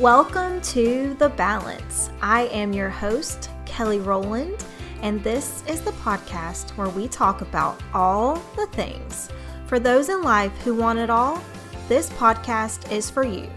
Welcome 0.00 0.60
to 0.62 1.14
The 1.20 1.28
Balance. 1.30 2.10
I 2.20 2.42
am 2.48 2.72
your 2.72 2.90
host, 2.90 3.48
Kelly 3.64 4.00
Rowland, 4.00 4.64
and 5.02 5.22
this 5.22 5.62
is 5.68 5.82
the 5.82 5.92
podcast 5.92 6.70
where 6.70 6.88
we 6.88 7.06
talk 7.06 7.42
about 7.42 7.80
all 7.94 8.42
the 8.56 8.66
things. 8.72 9.30
For 9.66 9.78
those 9.78 10.08
in 10.08 10.22
life 10.22 10.52
who 10.62 10.74
want 10.74 10.98
it 10.98 11.10
all, 11.10 11.40
this 11.88 12.10
podcast 12.10 12.90
is 12.90 13.08
for 13.08 13.22
you. 13.22 13.48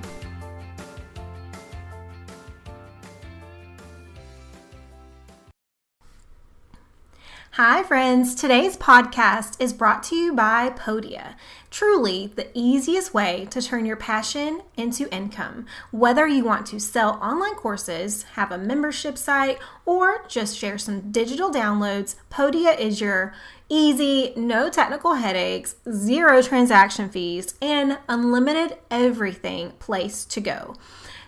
Hi, 7.57 7.81
friends. 7.81 8.35
Today's 8.35 8.77
podcast 8.77 9.59
is 9.59 9.73
brought 9.73 10.03
to 10.03 10.15
you 10.15 10.31
by 10.31 10.69
Podia. 10.69 11.33
Truly, 11.71 12.27
the 12.35 12.51
easiest 12.53 13.15
way 13.15 13.47
to 13.49 13.63
turn 13.63 13.87
your 13.87 13.95
passion 13.95 14.61
into 14.75 15.11
income. 15.11 15.65
Whether 15.89 16.27
you 16.27 16.43
want 16.43 16.67
to 16.67 16.79
sell 16.79 17.13
online 17.13 17.55
courses, 17.55 18.21
have 18.33 18.51
a 18.51 18.59
membership 18.59 19.17
site, 19.17 19.57
or 19.87 20.23
just 20.27 20.55
share 20.55 20.77
some 20.77 21.11
digital 21.11 21.49
downloads, 21.49 22.13
Podia 22.29 22.79
is 22.79 23.01
your 23.01 23.33
easy, 23.69 24.33
no 24.35 24.69
technical 24.69 25.15
headaches, 25.15 25.77
zero 25.91 26.43
transaction 26.43 27.09
fees, 27.09 27.55
and 27.59 27.97
unlimited 28.07 28.77
everything 28.91 29.71
place 29.79 30.25
to 30.25 30.39
go. 30.39 30.75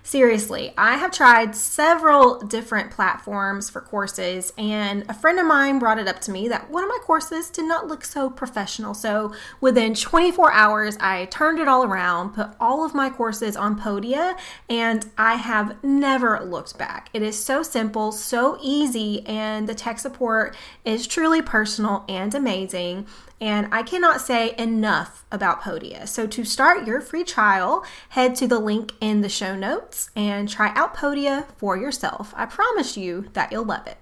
Seriously, 0.10 0.74
I 0.76 0.98
have 0.98 1.12
tried 1.12 1.56
several 1.56 2.40
different 2.40 2.90
platforms 2.90 3.70
for 3.70 3.80
courses, 3.80 4.52
and 4.58 5.06
a 5.08 5.14
friend 5.14 5.38
of 5.38 5.46
mine 5.46 5.78
brought 5.78 6.00
it 6.00 6.08
up 6.08 6.20
to 6.22 6.32
me 6.32 6.48
that 6.48 6.72
one 6.72 6.84
of 6.84 6.90
my 6.90 6.98
courses 7.04 7.52
did 7.52 7.66
not 7.66 7.86
look 7.86 8.04
so 8.04 8.28
professional. 8.28 8.96
So 8.96 9.36
within 9.62 9.94
24 9.94 10.52
hours, 10.52 10.98
I 11.00 11.26
turned 11.26 11.60
it 11.60 11.68
all 11.68 11.84
around, 11.84 12.34
put 12.34 12.50
all 12.60 12.84
of 12.84 12.96
my 12.96 13.12
courses 13.12 13.56
on 13.56 13.80
Podia, 13.80 14.36
and 14.68 15.08
I 15.16 15.36
have 15.36 15.78
never 15.84 16.44
looked 16.44 16.76
back. 16.80 17.12
It 17.14 17.22
is 17.22 17.38
so 17.38 17.62
simple, 17.62 18.12
so 18.12 18.58
easy, 18.64 19.24
and 19.28 19.70
the 19.70 19.76
tech 19.76 20.00
support 20.00 20.58
is 20.86 21.06
truly 21.06 21.44
personal 21.44 22.04
and 22.10 22.34
amazing. 22.34 23.06
And 23.42 23.68
I 23.72 23.84
cannot 23.84 24.22
say 24.22 24.54
enough 24.58 25.26
about 25.32 25.62
Podia. 25.62 26.08
So 26.08 26.28
to 26.28 26.44
start 26.44 26.86
your 26.86 27.00
free 27.00 27.24
trial, 27.24 27.86
head 28.10 28.36
to 28.36 28.48
the 28.48 28.60
link 28.60 28.94
in 29.00 29.22
the 29.22 29.30
show 29.30 29.56
notes 29.56 30.10
and 30.16 30.50
try 30.50 30.74
out 30.76 30.96
Podia 30.96 31.46
for 31.58 31.78
yourself. 31.78 32.34
I 32.36 32.46
promise 32.46 32.98
you 32.98 33.30
that 33.34 33.52
you'll 33.52 33.66
love 33.66 33.88
it. 33.88 33.98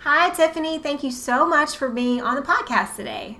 Hi, 0.00 0.30
Tiffany. 0.30 0.78
Thank 0.78 1.02
you 1.02 1.10
so 1.10 1.46
much 1.46 1.76
for 1.76 1.88
being 1.88 2.22
on 2.22 2.36
the 2.36 2.42
podcast 2.42 2.96
today. 2.96 3.38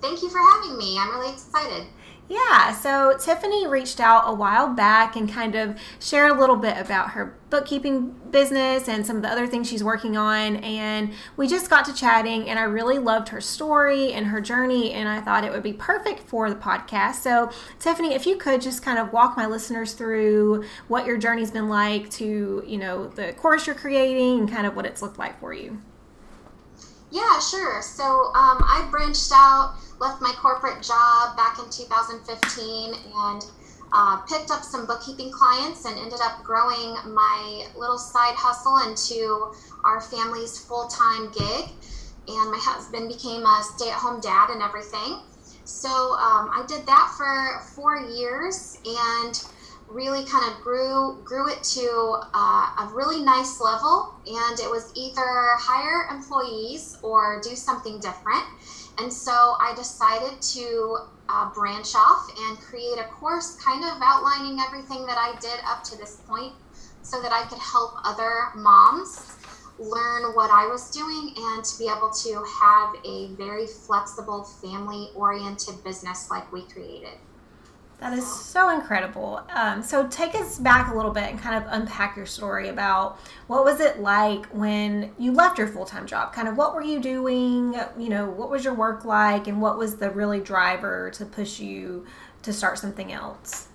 Thank 0.00 0.22
you 0.22 0.30
for 0.30 0.38
having 0.38 0.78
me. 0.78 0.98
I'm 0.98 1.10
really 1.10 1.32
excited. 1.32 1.86
Yeah, 2.30 2.72
so 2.72 3.18
Tiffany 3.18 3.66
reached 3.66 3.98
out 3.98 4.22
a 4.24 4.32
while 4.32 4.72
back 4.72 5.16
and 5.16 5.28
kind 5.28 5.56
of 5.56 5.76
shared 5.98 6.30
a 6.30 6.38
little 6.38 6.54
bit 6.54 6.78
about 6.78 7.10
her 7.10 7.36
bookkeeping 7.50 8.12
business 8.30 8.88
and 8.88 9.04
some 9.04 9.16
of 9.16 9.22
the 9.22 9.28
other 9.28 9.48
things 9.48 9.68
she's 9.68 9.82
working 9.82 10.16
on. 10.16 10.58
And 10.58 11.12
we 11.36 11.48
just 11.48 11.68
got 11.68 11.86
to 11.86 11.92
chatting, 11.92 12.48
and 12.48 12.56
I 12.56 12.62
really 12.62 12.98
loved 12.98 13.30
her 13.30 13.40
story 13.40 14.12
and 14.12 14.28
her 14.28 14.40
journey, 14.40 14.92
and 14.92 15.08
I 15.08 15.20
thought 15.20 15.42
it 15.42 15.50
would 15.50 15.64
be 15.64 15.72
perfect 15.72 16.20
for 16.20 16.48
the 16.48 16.54
podcast. 16.54 17.16
So, 17.16 17.50
Tiffany, 17.80 18.14
if 18.14 18.26
you 18.26 18.36
could 18.36 18.60
just 18.60 18.80
kind 18.80 19.00
of 19.00 19.12
walk 19.12 19.36
my 19.36 19.46
listeners 19.46 19.94
through 19.94 20.62
what 20.86 21.06
your 21.06 21.18
journey's 21.18 21.50
been 21.50 21.68
like 21.68 22.10
to, 22.10 22.62
you 22.64 22.78
know, 22.78 23.08
the 23.08 23.32
course 23.32 23.66
you're 23.66 23.74
creating 23.74 24.38
and 24.38 24.48
kind 24.48 24.68
of 24.68 24.76
what 24.76 24.86
it's 24.86 25.02
looked 25.02 25.18
like 25.18 25.40
for 25.40 25.52
you. 25.52 25.82
Yeah, 27.10 27.40
sure. 27.40 27.82
So, 27.82 28.04
um, 28.04 28.62
I 28.62 28.86
branched 28.88 29.32
out 29.34 29.74
left 30.00 30.20
my 30.22 30.32
corporate 30.38 30.82
job 30.82 31.36
back 31.36 31.58
in 31.58 31.68
2015 31.70 32.94
and 33.14 33.44
uh, 33.92 34.16
picked 34.22 34.50
up 34.50 34.62
some 34.62 34.86
bookkeeping 34.86 35.30
clients 35.30 35.84
and 35.84 35.98
ended 35.98 36.20
up 36.22 36.42
growing 36.42 36.94
my 37.12 37.66
little 37.76 37.98
side 37.98 38.34
hustle 38.34 38.78
into 38.88 39.52
our 39.84 40.00
family's 40.00 40.58
full 40.58 40.86
time 40.86 41.30
gig. 41.32 41.70
And 42.28 42.50
my 42.50 42.58
husband 42.60 43.08
became 43.08 43.44
a 43.44 43.62
stay 43.76 43.90
at 43.90 43.96
home 43.96 44.20
dad 44.20 44.50
and 44.50 44.62
everything. 44.62 45.20
So 45.64 45.88
um, 45.88 46.50
I 46.52 46.64
did 46.66 46.86
that 46.86 47.12
for 47.16 47.60
four 47.74 47.96
years 47.96 48.78
and 48.86 49.42
really 49.88 50.24
kind 50.24 50.50
of 50.50 50.60
grew 50.62 51.20
grew 51.24 51.50
it 51.50 51.62
to 51.64 52.20
uh, 52.32 52.86
a 52.86 52.90
really 52.94 53.24
nice 53.24 53.60
level. 53.60 54.14
And 54.26 54.60
it 54.60 54.70
was 54.70 54.92
either 54.94 55.58
hire 55.58 56.06
employees 56.14 56.96
or 57.02 57.40
do 57.42 57.56
something 57.56 57.98
different. 57.98 58.44
And 58.98 59.12
so 59.12 59.32
I 59.60 59.72
decided 59.76 60.40
to 60.42 60.98
uh, 61.28 61.50
branch 61.54 61.94
off 61.94 62.26
and 62.48 62.58
create 62.58 62.98
a 62.98 63.04
course 63.04 63.56
kind 63.64 63.84
of 63.84 64.00
outlining 64.02 64.58
everything 64.60 65.06
that 65.06 65.16
I 65.16 65.38
did 65.40 65.60
up 65.66 65.84
to 65.84 65.96
this 65.96 66.22
point 66.26 66.54
so 67.02 67.22
that 67.22 67.32
I 67.32 67.46
could 67.48 67.58
help 67.58 67.92
other 68.04 68.48
moms 68.56 69.36
learn 69.78 70.34
what 70.34 70.50
I 70.50 70.66
was 70.66 70.90
doing 70.90 71.32
and 71.36 71.64
to 71.64 71.78
be 71.78 71.86
able 71.86 72.10
to 72.10 72.44
have 72.60 72.94
a 73.04 73.34
very 73.36 73.66
flexible, 73.66 74.44
family 74.62 75.08
oriented 75.16 75.82
business 75.82 76.28
like 76.30 76.52
we 76.52 76.68
created. 76.68 77.16
That 78.00 78.14
is 78.14 78.26
so 78.26 78.70
incredible. 78.70 79.42
Um, 79.54 79.82
so 79.82 80.08
take 80.08 80.34
us 80.34 80.58
back 80.58 80.90
a 80.90 80.96
little 80.96 81.10
bit 81.10 81.24
and 81.24 81.38
kind 81.38 81.62
of 81.62 81.70
unpack 81.70 82.16
your 82.16 82.24
story 82.24 82.68
about 82.68 83.18
what 83.46 83.62
was 83.62 83.78
it 83.78 84.00
like 84.00 84.46
when 84.46 85.12
you 85.18 85.32
left 85.32 85.58
your 85.58 85.68
full 85.68 85.84
time 85.84 86.06
job. 86.06 86.32
Kind 86.32 86.48
of 86.48 86.56
what 86.56 86.74
were 86.74 86.82
you 86.82 86.98
doing? 86.98 87.74
You 87.98 88.08
know, 88.08 88.24
what 88.24 88.50
was 88.50 88.64
your 88.64 88.72
work 88.72 89.04
like, 89.04 89.48
and 89.48 89.60
what 89.60 89.76
was 89.76 89.96
the 89.96 90.10
really 90.10 90.40
driver 90.40 91.10
to 91.10 91.26
push 91.26 91.60
you 91.60 92.06
to 92.42 92.54
start 92.54 92.78
something 92.78 93.12
else? 93.12 93.68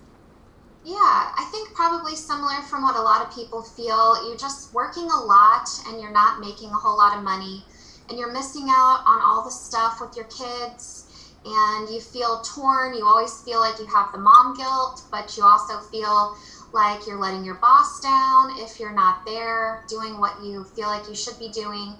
Yeah, 0.84 0.96
I 0.96 1.48
think 1.52 1.72
probably 1.74 2.16
similar 2.16 2.62
from 2.62 2.82
what 2.82 2.96
a 2.96 3.02
lot 3.02 3.24
of 3.24 3.32
people 3.32 3.62
feel. 3.62 4.26
You're 4.26 4.36
just 4.36 4.74
working 4.74 5.04
a 5.04 5.20
lot 5.20 5.68
and 5.86 6.00
you're 6.00 6.12
not 6.12 6.40
making 6.40 6.70
a 6.70 6.74
whole 6.74 6.96
lot 6.98 7.16
of 7.16 7.22
money, 7.22 7.64
and 8.08 8.18
you're 8.18 8.32
missing 8.32 8.66
out 8.68 9.04
on 9.06 9.22
all 9.22 9.44
the 9.44 9.50
stuff 9.50 10.00
with 10.00 10.16
your 10.16 10.26
kids 10.26 11.05
and 11.46 11.88
you 11.88 12.00
feel 12.00 12.40
torn. 12.42 12.94
You 12.94 13.06
always 13.06 13.40
feel 13.42 13.60
like 13.60 13.78
you 13.78 13.86
have 13.86 14.10
the 14.12 14.18
mom 14.18 14.56
guilt, 14.56 15.02
but 15.10 15.36
you 15.36 15.44
also 15.44 15.78
feel 15.90 16.36
like 16.72 17.06
you're 17.06 17.20
letting 17.20 17.44
your 17.44 17.54
boss 17.54 18.00
down 18.00 18.58
if 18.58 18.80
you're 18.80 18.94
not 18.94 19.24
there 19.24 19.84
doing 19.88 20.18
what 20.18 20.42
you 20.42 20.64
feel 20.64 20.88
like 20.88 21.08
you 21.08 21.14
should 21.14 21.38
be 21.38 21.48
doing. 21.50 21.94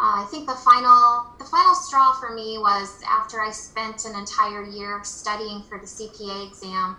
Uh, 0.00 0.24
I 0.24 0.28
think 0.30 0.48
the 0.48 0.54
final 0.54 1.26
the 1.38 1.44
final 1.44 1.74
straw 1.74 2.12
for 2.12 2.32
me 2.34 2.56
was 2.58 3.02
after 3.06 3.42
I 3.42 3.50
spent 3.50 4.04
an 4.06 4.14
entire 4.18 4.64
year 4.64 5.00
studying 5.02 5.62
for 5.68 5.78
the 5.78 5.86
CPA 5.86 6.48
exam 6.48 6.96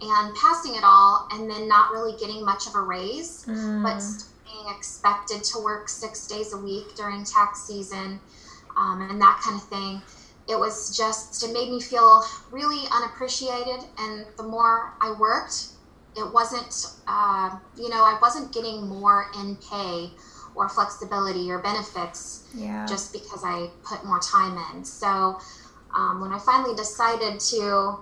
and 0.00 0.34
passing 0.34 0.74
it 0.74 0.82
all, 0.82 1.28
and 1.30 1.48
then 1.48 1.68
not 1.68 1.92
really 1.92 2.18
getting 2.18 2.44
much 2.44 2.66
of 2.66 2.74
a 2.74 2.80
raise, 2.80 3.44
mm. 3.46 3.82
but 3.82 4.02
being 4.50 4.74
expected 4.74 5.44
to 5.44 5.62
work 5.62 5.88
six 5.88 6.26
days 6.26 6.54
a 6.54 6.56
week 6.56 6.94
during 6.96 7.22
tax 7.24 7.62
season 7.62 8.18
um, 8.76 9.02
and 9.02 9.20
that 9.20 9.40
kind 9.44 9.56
of 9.56 9.68
thing 9.68 10.00
it 10.50 10.58
was 10.58 10.96
just 10.96 11.42
it 11.44 11.52
made 11.52 11.70
me 11.70 11.80
feel 11.80 12.24
really 12.50 12.84
unappreciated 12.92 13.84
and 13.98 14.26
the 14.36 14.42
more 14.42 14.92
i 15.00 15.14
worked 15.18 15.68
it 16.16 16.32
wasn't 16.34 16.86
uh, 17.06 17.56
you 17.76 17.88
know 17.88 18.02
i 18.02 18.18
wasn't 18.20 18.52
getting 18.52 18.86
more 18.88 19.26
in 19.38 19.56
pay 19.56 20.10
or 20.56 20.68
flexibility 20.68 21.50
or 21.50 21.60
benefits 21.60 22.48
yeah. 22.54 22.84
just 22.86 23.12
because 23.12 23.42
i 23.44 23.68
put 23.84 24.04
more 24.04 24.18
time 24.18 24.58
in 24.72 24.84
so 24.84 25.38
um, 25.94 26.20
when 26.20 26.32
i 26.32 26.38
finally 26.38 26.74
decided 26.74 27.38
to 27.38 27.96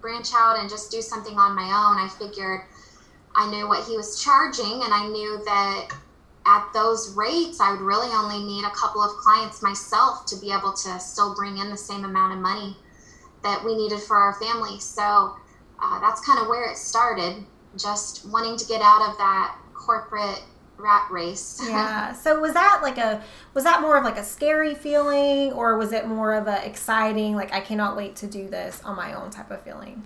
branch 0.00 0.30
out 0.34 0.58
and 0.58 0.68
just 0.68 0.90
do 0.90 1.00
something 1.00 1.38
on 1.38 1.54
my 1.54 1.62
own 1.62 2.04
i 2.04 2.08
figured 2.18 2.62
i 3.36 3.48
knew 3.50 3.68
what 3.68 3.86
he 3.86 3.96
was 3.96 4.22
charging 4.22 4.82
and 4.82 4.92
i 4.92 5.06
knew 5.06 5.40
that 5.44 5.88
at 6.46 6.72
those 6.72 7.14
rates, 7.16 7.60
I 7.60 7.72
would 7.72 7.80
really 7.80 8.08
only 8.14 8.44
need 8.44 8.64
a 8.64 8.70
couple 8.70 9.02
of 9.02 9.10
clients 9.16 9.62
myself 9.62 10.26
to 10.26 10.36
be 10.36 10.52
able 10.52 10.72
to 10.72 11.00
still 11.00 11.34
bring 11.34 11.58
in 11.58 11.70
the 11.70 11.76
same 11.76 12.04
amount 12.04 12.34
of 12.34 12.38
money 12.38 12.76
that 13.42 13.64
we 13.64 13.76
needed 13.76 14.00
for 14.00 14.16
our 14.16 14.34
family. 14.34 14.78
So 14.78 15.36
uh, 15.82 16.00
that's 16.00 16.24
kind 16.24 16.38
of 16.40 16.46
where 16.46 16.70
it 16.70 16.76
started, 16.76 17.44
just 17.76 18.28
wanting 18.30 18.56
to 18.56 18.66
get 18.66 18.80
out 18.80 19.10
of 19.10 19.18
that 19.18 19.58
corporate 19.74 20.42
rat 20.78 21.08
race. 21.10 21.60
yeah. 21.68 22.12
So 22.12 22.40
was 22.40 22.52
that 22.54 22.80
like 22.82 22.98
a 22.98 23.22
was 23.54 23.64
that 23.64 23.80
more 23.80 23.96
of 23.96 24.04
like 24.04 24.18
a 24.18 24.24
scary 24.24 24.74
feeling 24.74 25.52
or 25.52 25.76
was 25.76 25.92
it 25.92 26.06
more 26.06 26.34
of 26.34 26.46
a 26.46 26.64
exciting 26.64 27.34
like 27.34 27.52
I 27.52 27.60
cannot 27.60 27.96
wait 27.96 28.16
to 28.16 28.26
do 28.26 28.48
this 28.48 28.80
on 28.84 28.96
my 28.96 29.14
own 29.14 29.30
type 29.30 29.50
of 29.50 29.62
feeling? 29.62 30.04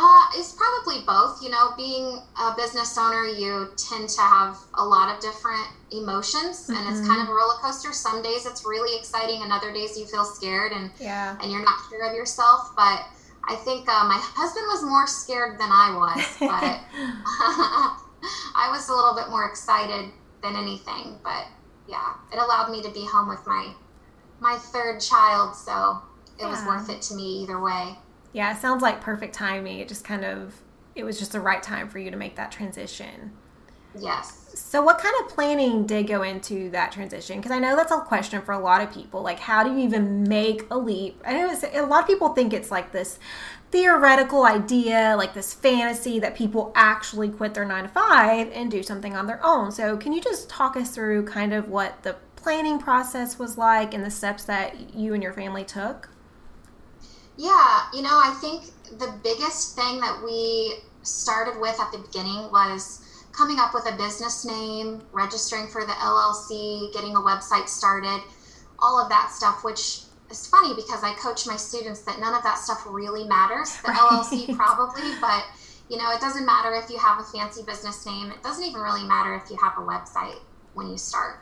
Uh, 0.00 0.24
it's 0.36 0.52
probably 0.52 0.67
both. 1.06 1.42
You 1.42 1.50
know, 1.50 1.72
being 1.76 2.20
a 2.40 2.54
business 2.56 2.96
owner, 2.98 3.24
you 3.24 3.70
tend 3.76 4.08
to 4.08 4.20
have 4.20 4.56
a 4.74 4.84
lot 4.84 5.14
of 5.14 5.20
different 5.20 5.66
emotions, 5.92 6.66
mm-hmm. 6.66 6.74
and 6.74 6.88
it's 6.88 7.06
kind 7.06 7.22
of 7.22 7.28
a 7.28 7.32
roller 7.32 7.58
coaster. 7.60 7.92
Some 7.92 8.22
days 8.22 8.46
it's 8.46 8.64
really 8.64 8.98
exciting, 8.98 9.42
and 9.42 9.52
other 9.52 9.72
days 9.72 9.98
you 9.98 10.06
feel 10.06 10.24
scared 10.24 10.72
and 10.72 10.90
yeah. 11.00 11.36
and 11.40 11.50
you're 11.50 11.64
not 11.64 11.78
sure 11.88 12.08
of 12.08 12.14
yourself. 12.14 12.72
But 12.76 13.06
I 13.44 13.56
think 13.64 13.88
uh, 13.88 14.04
my 14.04 14.20
husband 14.20 14.66
was 14.68 14.82
more 14.82 15.06
scared 15.06 15.58
than 15.58 15.70
I 15.70 15.94
was, 15.94 16.24
but 16.40 16.80
I 18.56 18.68
was 18.70 18.88
a 18.88 18.94
little 18.94 19.14
bit 19.14 19.30
more 19.30 19.46
excited 19.46 20.10
than 20.42 20.56
anything. 20.56 21.18
But 21.22 21.46
yeah, 21.88 22.14
it 22.32 22.38
allowed 22.38 22.70
me 22.70 22.82
to 22.82 22.90
be 22.90 23.06
home 23.06 23.28
with 23.28 23.46
my 23.46 23.72
my 24.40 24.56
third 24.56 25.00
child, 25.00 25.56
so 25.56 26.02
it 26.38 26.42
yeah. 26.42 26.50
was 26.50 26.64
worth 26.64 26.90
it 26.90 27.02
to 27.02 27.14
me 27.14 27.42
either 27.42 27.60
way. 27.60 27.96
Yeah, 28.32 28.54
it 28.54 28.60
sounds 28.60 28.82
like 28.82 29.00
perfect 29.00 29.34
timing. 29.34 29.78
It 29.80 29.88
just 29.88 30.04
kind 30.04 30.24
of 30.24 30.54
it 30.98 31.04
was 31.04 31.18
just 31.18 31.32
the 31.32 31.40
right 31.40 31.62
time 31.62 31.88
for 31.88 31.98
you 31.98 32.10
to 32.10 32.16
make 32.16 32.36
that 32.36 32.52
transition. 32.52 33.32
Yes. 33.98 34.50
So, 34.54 34.82
what 34.82 34.98
kind 34.98 35.14
of 35.20 35.28
planning 35.28 35.86
did 35.86 36.06
go 36.06 36.22
into 36.22 36.70
that 36.70 36.92
transition? 36.92 37.36
Because 37.36 37.52
I 37.52 37.58
know 37.58 37.76
that's 37.76 37.92
a 37.92 38.00
question 38.00 38.42
for 38.42 38.52
a 38.52 38.58
lot 38.58 38.82
of 38.82 38.92
people. 38.92 39.22
Like, 39.22 39.38
how 39.38 39.62
do 39.62 39.70
you 39.70 39.78
even 39.78 40.24
make 40.24 40.66
a 40.70 40.76
leap? 40.76 41.22
I 41.24 41.32
know 41.34 41.58
a 41.74 41.86
lot 41.86 42.02
of 42.02 42.06
people 42.06 42.30
think 42.30 42.52
it's 42.52 42.70
like 42.70 42.92
this 42.92 43.18
theoretical 43.70 44.44
idea, 44.44 45.14
like 45.16 45.34
this 45.34 45.54
fantasy 45.54 46.18
that 46.20 46.34
people 46.34 46.72
actually 46.74 47.28
quit 47.28 47.54
their 47.54 47.64
nine 47.64 47.84
to 47.84 47.88
five 47.88 48.50
and 48.52 48.70
do 48.70 48.82
something 48.82 49.14
on 49.14 49.26
their 49.26 49.44
own. 49.44 49.70
So, 49.70 49.96
can 49.96 50.12
you 50.12 50.20
just 50.20 50.48
talk 50.48 50.76
us 50.76 50.90
through 50.90 51.26
kind 51.26 51.52
of 51.52 51.68
what 51.68 52.02
the 52.02 52.16
planning 52.36 52.78
process 52.78 53.38
was 53.38 53.58
like 53.58 53.94
and 53.94 54.04
the 54.04 54.10
steps 54.10 54.44
that 54.44 54.94
you 54.94 55.14
and 55.14 55.22
your 55.22 55.32
family 55.32 55.64
took? 55.64 56.10
Yeah, 57.36 57.82
you 57.94 58.02
know, 58.02 58.10
I 58.10 58.36
think 58.40 58.64
the 58.98 59.14
biggest 59.22 59.76
thing 59.76 60.00
that 60.00 60.20
we 60.24 60.80
started 61.08 61.60
with 61.60 61.78
at 61.80 61.90
the 61.92 61.98
beginning 61.98 62.50
was 62.50 63.00
coming 63.32 63.58
up 63.58 63.72
with 63.74 63.86
a 63.86 63.96
business 63.96 64.44
name, 64.44 65.02
registering 65.12 65.68
for 65.68 65.84
the 65.84 65.92
LLC, 65.92 66.92
getting 66.92 67.14
a 67.14 67.20
website 67.20 67.68
started, 67.68 68.20
all 68.78 69.00
of 69.00 69.08
that 69.08 69.30
stuff, 69.30 69.64
which 69.64 70.02
is 70.30 70.46
funny 70.46 70.74
because 70.74 71.02
I 71.02 71.14
coach 71.14 71.46
my 71.46 71.56
students 71.56 72.00
that 72.02 72.18
none 72.20 72.34
of 72.34 72.42
that 72.42 72.58
stuff 72.58 72.84
really 72.86 73.26
matters. 73.26 73.76
The 73.82 73.88
right. 73.88 73.98
LLC 73.98 74.56
probably, 74.56 75.02
but 75.20 75.44
you 75.88 75.96
know, 75.96 76.10
it 76.10 76.20
doesn't 76.20 76.44
matter 76.44 76.74
if 76.74 76.90
you 76.90 76.98
have 76.98 77.20
a 77.20 77.24
fancy 77.24 77.62
business 77.62 78.04
name. 78.04 78.30
It 78.30 78.42
doesn't 78.42 78.64
even 78.64 78.80
really 78.80 79.04
matter 79.04 79.34
if 79.34 79.50
you 79.50 79.56
have 79.56 79.78
a 79.78 79.82
website 79.82 80.38
when 80.74 80.88
you 80.88 80.98
start. 80.98 81.40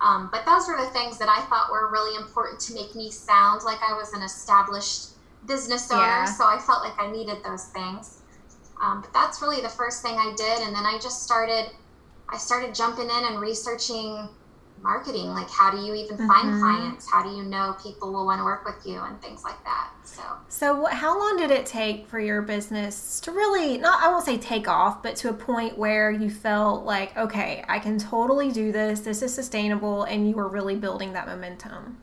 Um, 0.00 0.28
but 0.30 0.44
those 0.44 0.68
were 0.68 0.76
the 0.76 0.90
things 0.90 1.18
that 1.18 1.28
I 1.28 1.40
thought 1.48 1.72
were 1.72 1.90
really 1.90 2.16
important 2.16 2.60
to 2.60 2.74
make 2.74 2.94
me 2.94 3.10
sound 3.10 3.62
like 3.64 3.78
I 3.82 3.94
was 3.94 4.12
an 4.12 4.22
established 4.22 5.10
business 5.46 5.90
owner. 5.90 6.02
Yeah. 6.02 6.24
So 6.26 6.44
I 6.44 6.58
felt 6.58 6.84
like 6.84 7.00
I 7.00 7.10
needed 7.10 7.38
those 7.44 7.64
things. 7.66 8.17
Um, 8.80 9.00
but 9.00 9.12
that's 9.12 9.42
really 9.42 9.60
the 9.60 9.68
first 9.68 10.02
thing 10.02 10.14
I 10.14 10.32
did, 10.36 10.66
and 10.66 10.74
then 10.74 10.86
I 10.86 10.98
just 11.02 11.22
started. 11.22 11.70
I 12.30 12.36
started 12.36 12.74
jumping 12.74 13.06
in 13.06 13.24
and 13.24 13.40
researching 13.40 14.28
marketing. 14.82 15.28
Like 15.28 15.50
how 15.50 15.70
do 15.70 15.78
you 15.78 15.94
even 15.94 16.16
mm-hmm. 16.16 16.28
find 16.28 16.60
clients? 16.60 17.10
How 17.10 17.22
do 17.22 17.30
you 17.30 17.42
know 17.42 17.76
people 17.82 18.12
will 18.12 18.26
want 18.26 18.40
to 18.40 18.44
work 18.44 18.64
with 18.64 18.86
you 18.86 19.00
and 19.00 19.20
things 19.20 19.44
like 19.44 19.62
that? 19.64 19.90
So 20.04 20.22
so 20.48 20.86
how 20.86 21.18
long 21.18 21.36
did 21.36 21.50
it 21.50 21.66
take 21.66 22.06
for 22.08 22.18
your 22.18 22.42
business 22.42 23.20
to 23.20 23.30
really 23.30 23.78
not 23.78 24.02
i 24.02 24.08
won't 24.08 24.24
say 24.24 24.38
take 24.38 24.66
off 24.66 25.02
but 25.02 25.14
to 25.16 25.28
a 25.28 25.32
point 25.32 25.76
where 25.76 26.10
you 26.10 26.30
felt 26.30 26.84
like 26.84 27.16
okay 27.16 27.62
i 27.68 27.78
can 27.78 27.98
totally 27.98 28.50
do 28.50 28.72
this 28.72 29.00
this 29.00 29.22
is 29.22 29.32
sustainable 29.32 30.04
and 30.04 30.28
you 30.28 30.34
were 30.34 30.48
really 30.48 30.76
building 30.76 31.12
that 31.12 31.26
momentum? 31.26 31.98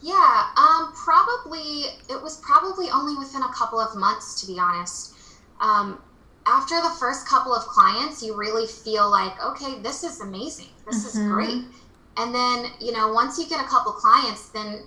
Yeah 0.00 0.48
um, 0.56 0.92
probably 0.94 1.84
it 2.08 2.22
was 2.22 2.38
probably 2.38 2.88
only 2.90 3.16
within 3.16 3.42
a 3.42 3.52
couple 3.52 3.78
of 3.78 3.94
months 3.94 4.40
to 4.40 4.46
be 4.46 4.58
honest 4.58 5.14
um, 5.60 6.00
after 6.46 6.80
the 6.80 6.90
first 6.98 7.28
couple 7.28 7.54
of 7.54 7.62
clients, 7.64 8.22
you 8.22 8.34
really 8.34 8.66
feel 8.66 9.10
like, 9.10 9.32
okay, 9.44 9.80
this 9.80 10.02
is 10.02 10.20
amazing. 10.20 10.68
This 10.86 11.06
mm-hmm. 11.06 11.20
is 11.20 11.28
great. 11.28 11.64
And 12.16 12.34
then, 12.34 12.72
you 12.80 12.92
know, 12.92 13.12
once 13.12 13.38
you 13.38 13.46
get 13.48 13.60
a 13.60 13.68
couple 13.68 13.92
clients, 13.92 14.48
then 14.48 14.82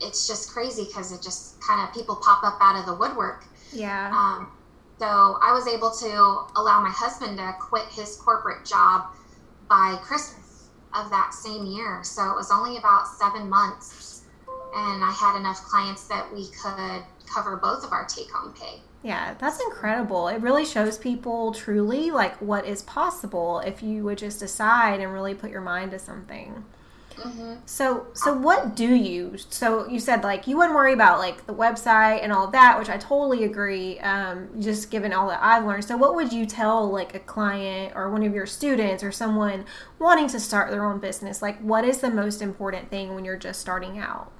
it's 0.00 0.26
just 0.26 0.50
crazy 0.50 0.84
because 0.84 1.12
it 1.12 1.22
just 1.22 1.60
kind 1.60 1.86
of 1.86 1.94
people 1.94 2.16
pop 2.16 2.42
up 2.42 2.58
out 2.60 2.78
of 2.78 2.86
the 2.86 2.94
woodwork. 2.94 3.44
Yeah. 3.72 4.10
Um, 4.10 4.50
so 4.98 5.38
I 5.42 5.52
was 5.52 5.66
able 5.66 5.90
to 5.90 6.60
allow 6.60 6.80
my 6.80 6.90
husband 6.90 7.38
to 7.38 7.54
quit 7.60 7.86
his 7.90 8.16
corporate 8.16 8.64
job 8.64 9.06
by 9.68 9.98
Christmas 10.02 10.68
of 10.94 11.10
that 11.10 11.34
same 11.34 11.66
year. 11.66 12.00
So 12.02 12.30
it 12.30 12.36
was 12.36 12.50
only 12.50 12.76
about 12.78 13.06
seven 13.06 13.48
months. 13.48 14.22
And 14.74 15.04
I 15.04 15.10
had 15.10 15.38
enough 15.38 15.62
clients 15.64 16.08
that 16.08 16.32
we 16.32 16.48
could 16.50 17.02
cover 17.26 17.56
both 17.56 17.84
of 17.84 17.92
our 17.92 18.06
take 18.06 18.30
home 18.30 18.54
pay. 18.54 18.80
Yeah, 19.02 19.34
that's 19.38 19.60
incredible. 19.60 20.28
It 20.28 20.40
really 20.40 20.64
shows 20.64 20.96
people 20.96 21.52
truly 21.52 22.10
like 22.10 22.36
what 22.40 22.64
is 22.64 22.82
possible 22.82 23.58
if 23.60 23.82
you 23.82 24.04
would 24.04 24.18
just 24.18 24.38
decide 24.38 25.00
and 25.00 25.12
really 25.12 25.34
put 25.34 25.50
your 25.50 25.60
mind 25.60 25.90
to 25.90 25.98
something. 25.98 26.64
Mm-hmm. 27.16 27.54
So, 27.66 28.06
so 28.14 28.32
what 28.32 28.74
do 28.74 28.94
you? 28.94 29.36
So 29.50 29.88
you 29.88 29.98
said 29.98 30.22
like 30.22 30.46
you 30.46 30.56
wouldn't 30.56 30.74
worry 30.74 30.92
about 30.92 31.18
like 31.18 31.46
the 31.46 31.54
website 31.54 32.22
and 32.22 32.32
all 32.32 32.46
that, 32.48 32.78
which 32.78 32.88
I 32.88 32.96
totally 32.96 33.44
agree. 33.44 33.98
Um, 34.00 34.48
just 34.60 34.90
given 34.90 35.12
all 35.12 35.28
that 35.28 35.42
I've 35.42 35.64
learned. 35.64 35.84
So, 35.84 35.96
what 35.96 36.14
would 36.14 36.32
you 36.32 36.46
tell 36.46 36.88
like 36.88 37.14
a 37.14 37.20
client 37.20 37.94
or 37.96 38.10
one 38.10 38.22
of 38.22 38.32
your 38.32 38.46
students 38.46 39.02
or 39.02 39.12
someone 39.12 39.64
wanting 39.98 40.28
to 40.28 40.40
start 40.40 40.70
their 40.70 40.84
own 40.84 41.00
business? 41.00 41.42
Like, 41.42 41.60
what 41.60 41.84
is 41.84 41.98
the 41.98 42.10
most 42.10 42.40
important 42.40 42.88
thing 42.88 43.14
when 43.14 43.24
you're 43.24 43.36
just 43.36 43.60
starting 43.60 43.98
out? 43.98 44.32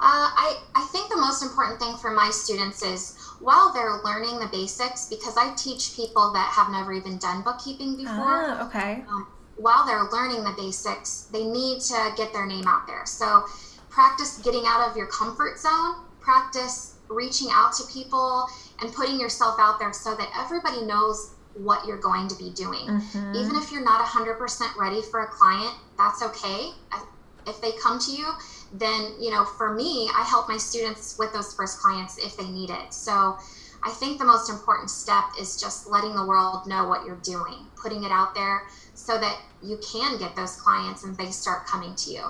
Uh, 0.00 0.30
I 0.30 0.62
I 0.76 0.88
think 0.92 1.10
the 1.10 1.16
most 1.16 1.42
important 1.42 1.80
thing 1.80 1.96
for 1.96 2.12
my 2.12 2.30
students 2.30 2.82
is 2.82 3.18
while 3.40 3.72
they're 3.72 4.00
learning 4.04 4.38
the 4.38 4.48
basics, 4.50 5.06
because 5.08 5.36
I 5.36 5.54
teach 5.56 5.94
people 5.94 6.32
that 6.32 6.52
have 6.52 6.70
never 6.70 6.92
even 6.92 7.18
done 7.18 7.42
bookkeeping 7.42 7.96
before. 7.96 8.50
Ah, 8.50 8.66
okay. 8.66 9.04
Um, 9.08 9.26
while 9.56 9.86
they're 9.86 10.08
learning 10.10 10.44
the 10.44 10.54
basics, 10.56 11.28
they 11.32 11.44
need 11.44 11.80
to 11.82 12.12
get 12.16 12.32
their 12.32 12.46
name 12.46 12.66
out 12.66 12.86
there. 12.86 13.04
So 13.06 13.44
practice 13.90 14.38
getting 14.38 14.64
out 14.66 14.88
of 14.88 14.96
your 14.96 15.06
comfort 15.06 15.58
zone, 15.58 16.04
practice 16.20 16.94
reaching 17.08 17.48
out 17.52 17.72
to 17.74 17.84
people 17.92 18.46
and 18.80 18.92
putting 18.92 19.18
yourself 19.18 19.56
out 19.58 19.78
there 19.78 19.92
so 19.92 20.14
that 20.14 20.28
everybody 20.38 20.82
knows 20.84 21.34
what 21.54 21.86
you're 21.86 21.98
going 21.98 22.28
to 22.28 22.36
be 22.36 22.50
doing. 22.50 22.86
Mm-hmm. 22.86 23.34
Even 23.34 23.56
if 23.56 23.72
you're 23.72 23.84
not 23.84 24.04
100% 24.04 24.76
ready 24.76 25.02
for 25.10 25.22
a 25.22 25.26
client, 25.26 25.74
that's 25.96 26.22
okay. 26.22 26.70
If 27.46 27.60
they 27.60 27.72
come 27.82 27.98
to 27.98 28.12
you, 28.12 28.30
then 28.72 29.12
you 29.20 29.30
know 29.30 29.44
for 29.44 29.74
me 29.74 30.10
i 30.14 30.22
help 30.22 30.48
my 30.48 30.56
students 30.56 31.16
with 31.18 31.32
those 31.32 31.54
first 31.54 31.80
clients 31.80 32.18
if 32.18 32.36
they 32.36 32.48
need 32.48 32.70
it. 32.70 32.92
So 32.92 33.38
i 33.84 33.90
think 33.90 34.18
the 34.18 34.24
most 34.24 34.50
important 34.50 34.90
step 34.90 35.24
is 35.40 35.60
just 35.60 35.88
letting 35.88 36.14
the 36.14 36.26
world 36.26 36.66
know 36.66 36.86
what 36.88 37.06
you're 37.06 37.16
doing 37.22 37.66
putting 37.80 38.04
it 38.04 38.12
out 38.12 38.34
there 38.34 38.62
so 38.94 39.18
that 39.18 39.40
you 39.62 39.78
can 39.78 40.18
get 40.18 40.34
those 40.36 40.56
clients 40.56 41.04
and 41.04 41.16
they 41.16 41.30
start 41.30 41.66
coming 41.66 41.94
to 41.94 42.10
you. 42.10 42.24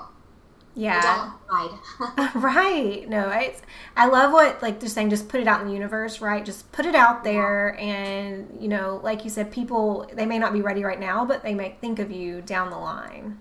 Yeah. 0.74 1.32
right. 2.34 3.08
No 3.08 3.26
I, 3.26 3.54
I 3.96 4.06
love 4.06 4.32
what 4.32 4.62
like 4.62 4.78
they're 4.78 4.88
saying 4.88 5.10
just 5.10 5.28
put 5.28 5.40
it 5.40 5.48
out 5.48 5.60
in 5.60 5.66
the 5.66 5.72
universe 5.72 6.20
right? 6.20 6.44
Just 6.44 6.70
put 6.70 6.86
it 6.86 6.94
out 6.94 7.24
there 7.24 7.76
and 7.80 8.58
you 8.60 8.68
know 8.68 9.00
like 9.02 9.24
you 9.24 9.30
said 9.30 9.50
people 9.50 10.08
they 10.12 10.26
may 10.26 10.38
not 10.38 10.52
be 10.52 10.60
ready 10.60 10.84
right 10.84 11.00
now 11.00 11.24
but 11.24 11.42
they 11.42 11.54
may 11.54 11.74
think 11.80 11.98
of 11.98 12.12
you 12.12 12.42
down 12.42 12.70
the 12.70 12.78
line. 12.78 13.38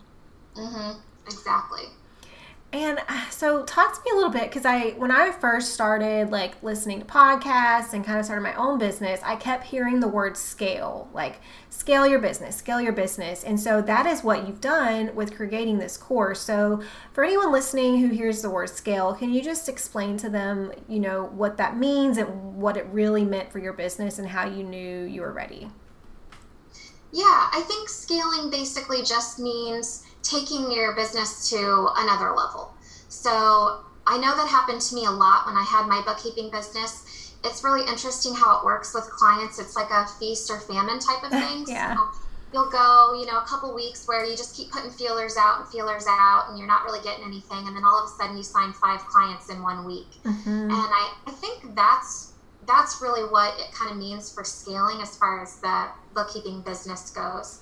Mm-hmm. 0.56 1.00
Exactly 1.28 1.84
and 2.74 3.00
uh, 3.08 3.30
so 3.30 3.64
talk 3.64 3.94
to 3.94 4.02
me 4.06 4.12
a 4.12 4.16
little 4.16 4.32
bit 4.32 4.44
because 4.44 4.66
I 4.66 4.90
when 4.92 5.10
I 5.10 5.32
first 5.32 5.74
started 5.74 6.32
like 6.32 6.62
listening 6.62 7.00
to 7.00 7.06
podcasts 7.06 7.94
and 7.94 8.04
kind 8.04 8.20
of 8.20 8.26
started 8.26 8.42
my 8.42 8.54
own 8.56 8.78
business, 8.78 9.22
I 9.24 9.38
kept 9.38 9.64
hearing 9.64 10.02
the 10.02 10.08
word 10.08 10.36
scale, 10.36 11.10
like 11.14 11.40
scale 11.70 12.06
your 12.06 12.20
business, 12.20 12.58
scale 12.58 12.82
your 12.82 12.92
business. 12.92 13.46
And 13.46 13.58
so 13.58 13.82
that 13.84 14.06
is 14.06 14.22
what 14.22 14.46
you've 14.46 14.60
done 14.60 15.16
with 15.16 15.34
creating 15.34 15.80
this 15.80 15.96
course. 15.96 16.42
So 16.42 16.82
for 17.14 17.24
anyone 17.24 17.54
listening 17.54 18.00
who 18.00 18.10
hears 18.10 18.42
the 18.42 18.50
word 18.50 18.70
scale, 18.70 19.14
can 19.14 19.34
you 19.34 19.42
just 19.42 19.70
explain 19.70 20.18
to 20.18 20.30
them, 20.30 20.74
you 20.90 21.00
know, 21.00 21.28
what 21.28 21.56
that 21.58 21.78
means 21.78 22.18
and 22.18 22.58
what 22.58 22.76
it 22.76 22.86
really 22.88 23.24
meant 23.24 23.50
for 23.50 23.60
your 23.60 23.74
business 23.74 24.20
and 24.20 24.28
how 24.28 24.46
you 24.46 24.64
knew 24.64 25.06
you 25.06 25.22
were 25.22 25.32
ready? 25.32 25.70
Yeah, 27.14 27.48
I 27.54 27.64
think 27.66 27.88
scaling 27.88 28.52
basically 28.52 29.04
just 29.04 29.40
means 29.40 30.04
taking 30.30 30.72
your 30.72 30.96
business 30.96 31.50
to 31.50 31.90
another 31.98 32.32
level. 32.32 32.74
So 33.10 33.84
I 34.06 34.18
know 34.18 34.36
that 34.36 34.48
happened 34.48 34.82
to 34.82 34.96
me 34.96 35.06
a 35.06 35.12
lot 35.12 35.46
when 35.46 35.56
I 35.56 35.64
had 35.64 35.88
my 35.88 36.02
bookkeeping 36.06 36.50
business. 36.50 37.34
It's 37.44 37.64
really 37.64 37.88
interesting 37.88 38.34
how 38.34 38.60
it 38.60 38.66
works 38.66 38.94
with 38.94 39.04
clients. 39.06 39.60
It's 39.60 39.76
like 39.76 39.92
a 39.92 40.08
feast 40.20 40.50
or 40.50 40.60
famine 40.60 41.00
type 41.00 41.24
of 41.24 41.30
thing. 41.44 41.66
yeah. 41.68 41.96
So 41.96 42.08
you'll 42.54 42.70
go, 42.70 43.20
you 43.20 43.26
know, 43.26 43.40
a 43.40 43.46
couple 43.46 43.74
weeks 43.76 44.08
where 44.08 44.24
you 44.24 44.36
just 44.36 44.56
keep 44.56 44.72
putting 44.72 44.92
feelers 44.92 45.36
out 45.38 45.60
and 45.60 45.70
feelers 45.70 46.06
out 46.08 46.46
and 46.50 46.58
you're 46.58 46.68
not 46.68 46.86
really 46.86 47.04
getting 47.04 47.26
anything. 47.26 47.68
And 47.68 47.76
then 47.76 47.84
all 47.84 48.04
of 48.04 48.10
a 48.10 48.14
sudden 48.14 48.38
you 48.38 48.44
sign 48.44 48.74
five 48.74 49.02
clients 49.02 49.50
in 49.50 49.62
one 49.62 49.86
week. 49.86 50.08
Mm-hmm. 50.24 50.50
And 50.50 50.72
I, 50.72 51.14
I 51.28 51.32
think 51.32 51.76
that's 51.76 52.34
that's 52.66 53.02
really 53.02 53.24
what 53.30 53.58
it 53.60 53.72
kind 53.74 53.92
of 53.92 53.98
means 53.98 54.32
for 54.32 54.44
scaling 54.44 55.02
as 55.02 55.16
far 55.16 55.42
as 55.42 55.60
the 55.62 55.88
bookkeeping 56.14 56.62
business 56.62 57.10
goes. 57.12 57.62